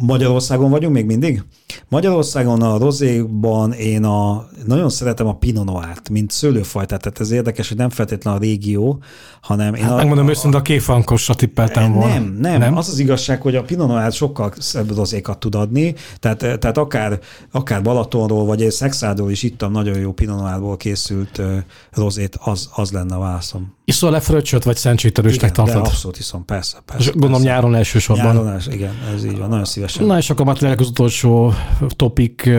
Magyarországon 0.00 0.70
vagyunk 0.70 0.94
még 0.94 1.04
mindig? 1.04 1.42
Magyarországon 1.88 2.62
a 2.62 2.78
rozéban 2.78 3.72
én 3.72 4.04
a, 4.04 4.48
nagyon 4.66 4.90
szeretem 4.90 5.26
a 5.26 5.34
Pinot 5.34 5.64
Noir-t, 5.64 6.08
mint 6.08 6.30
szőlőfajtát, 6.30 7.00
tehát 7.00 7.20
ez 7.20 7.30
érdekes, 7.30 7.68
hogy 7.68 7.76
nem 7.76 7.90
feltétlenül 7.90 8.38
a 8.38 8.42
régió, 8.42 9.02
hanem 9.40 9.74
én 9.74 9.82
hát 9.82 9.92
a, 9.92 9.96
megmondom 9.96 10.28
őszintén, 10.28 10.60
a 10.60 10.62
kéfankosra 10.62 11.34
tippeltem 11.34 11.92
volna. 11.92 12.12
Nem, 12.12 12.36
nem, 12.40 12.58
nem, 12.58 12.76
az 12.76 12.88
az 12.88 12.98
igazság, 12.98 13.42
hogy 13.42 13.56
a 13.56 13.62
Pinot 13.62 13.88
Noir 13.88 14.12
sokkal 14.12 14.52
szebb 14.58 14.96
rozékat 14.96 15.38
tud 15.38 15.54
adni, 15.54 15.94
tehát, 16.20 16.38
tehát 16.38 16.78
akár, 16.78 17.18
akár 17.50 17.82
Balatonról, 17.82 18.44
vagy 18.44 18.62
egy 18.62 18.70
Szexádról 18.70 19.30
is 19.30 19.42
ittam 19.42 19.72
nagyon 19.72 19.98
jó 19.98 20.12
Pinot 20.12 20.40
Noirból 20.40 20.76
készült 20.76 21.42
rozét, 21.90 22.38
az, 22.40 22.68
az 22.74 22.90
lenne 22.90 23.14
a 23.14 23.18
válaszom. 23.18 23.74
Iszol 23.84 24.10
le 24.10 24.20
fröccsöt, 24.20 24.64
vagy 24.64 24.76
szentsétörősnek 24.76 25.52
tartod? 25.52 25.76
Abszolút 25.76 26.18
iszom, 26.18 26.44
persze. 26.44 26.78
persze 26.84 27.10
gondolom 27.10 27.32
persze. 27.32 27.46
nyáron 27.46 27.74
elsősorban. 27.74 28.34
Nyáron, 28.34 28.60
igen, 28.70 28.94
ez 29.14 29.24
így 29.24 29.38
van, 29.38 29.48
nagyon 29.48 29.64
szívesen. 29.88 30.06
Na 30.06 30.18
és 30.18 30.30
akkor 30.30 30.46
már 30.46 30.80
az 30.80 30.88
utolsó 30.88 31.52
topik, 31.88 32.50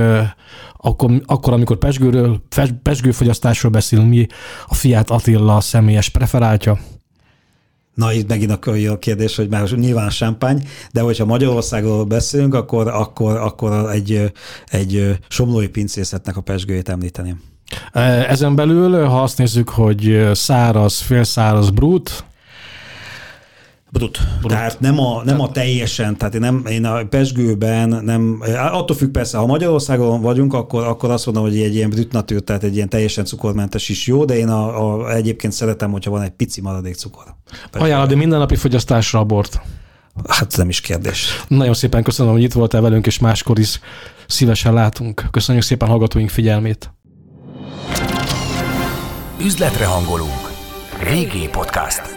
akkor, 0.77 1.21
akkor 1.25 1.53
amikor 1.53 1.77
pesgőről, 1.77 2.41
pesgőfogyasztásról 2.83 3.71
beszélünk, 3.71 4.09
mi 4.09 4.27
a 4.67 4.73
Fiat 4.73 5.09
Attila 5.09 5.61
személyes 5.61 6.09
preferáltja? 6.09 6.79
Na, 7.93 8.13
itt 8.13 8.27
megint 8.27 8.51
a 8.51 8.99
kérdés, 8.99 9.35
hogy 9.35 9.49
már 9.49 9.69
nyilván 9.69 10.09
sámpány, 10.09 10.67
de 10.91 11.01
hogyha 11.01 11.25
Magyarországról 11.25 12.03
beszélünk, 12.03 12.53
akkor, 12.53 12.87
akkor, 12.87 13.35
akkor 13.35 13.89
egy, 13.91 14.31
egy 14.65 15.17
somlói 15.27 15.67
pincészetnek 15.67 16.37
a 16.37 16.41
pesgőjét 16.41 16.89
említeném. 16.89 17.41
Ezen 18.27 18.55
belül, 18.55 19.05
ha 19.05 19.21
azt 19.21 19.37
nézzük, 19.37 19.69
hogy 19.69 20.29
száraz, 20.33 20.99
félszáraz, 20.99 21.69
brut, 21.69 22.25
Brut. 23.91 24.19
Brut. 24.39 24.51
Tehát 24.51 24.79
nem 24.79 24.99
a, 24.99 25.23
nem 25.23 25.41
a 25.41 25.51
teljesen, 25.51 26.17
tehát 26.17 26.33
én, 26.33 26.39
nem, 26.39 26.65
én 26.69 26.85
a 26.85 27.05
pesgőben 27.05 27.89
nem, 28.03 28.41
attól 28.71 28.95
függ 28.95 29.11
persze, 29.11 29.37
ha 29.37 29.45
Magyarországon 29.45 30.21
vagyunk, 30.21 30.53
akkor, 30.53 30.83
akkor 30.83 31.11
azt 31.11 31.25
mondom, 31.25 31.43
hogy 31.43 31.59
egy 31.59 31.75
ilyen 31.75 31.89
brut 31.89 32.11
natúr, 32.11 32.39
tehát 32.39 32.63
egy 32.63 32.75
ilyen 32.75 32.89
teljesen 32.89 33.25
cukormentes 33.25 33.89
is 33.89 34.07
jó, 34.07 34.25
de 34.25 34.37
én 34.37 34.47
a, 34.47 34.95
a, 34.99 35.13
egyébként 35.15 35.53
szeretem, 35.53 35.91
hogyha 35.91 36.11
van 36.11 36.21
egy 36.21 36.29
pici 36.29 36.61
maradék 36.61 36.95
cukor. 36.95 37.23
Ajánlod 37.71 38.15
mindennapi 38.15 38.55
fogyasztásra 38.55 39.19
a 39.19 39.23
bort? 39.23 39.61
Hát 40.27 40.57
nem 40.57 40.69
is 40.69 40.81
kérdés. 40.81 41.43
Nagyon 41.47 41.73
szépen 41.73 42.03
köszönöm, 42.03 42.31
hogy 42.31 42.43
itt 42.43 42.53
voltál 42.53 42.81
velünk, 42.81 43.05
és 43.05 43.19
máskor 43.19 43.59
is 43.59 43.79
szívesen 44.27 44.73
látunk. 44.73 45.27
Köszönjük 45.31 45.63
szépen 45.63 45.87
hallgatóink 45.87 46.29
figyelmét. 46.29 46.91
Üzletre 49.41 49.85
hangolunk. 49.85 50.51
Régi 51.03 51.47
podcast. 51.51 52.16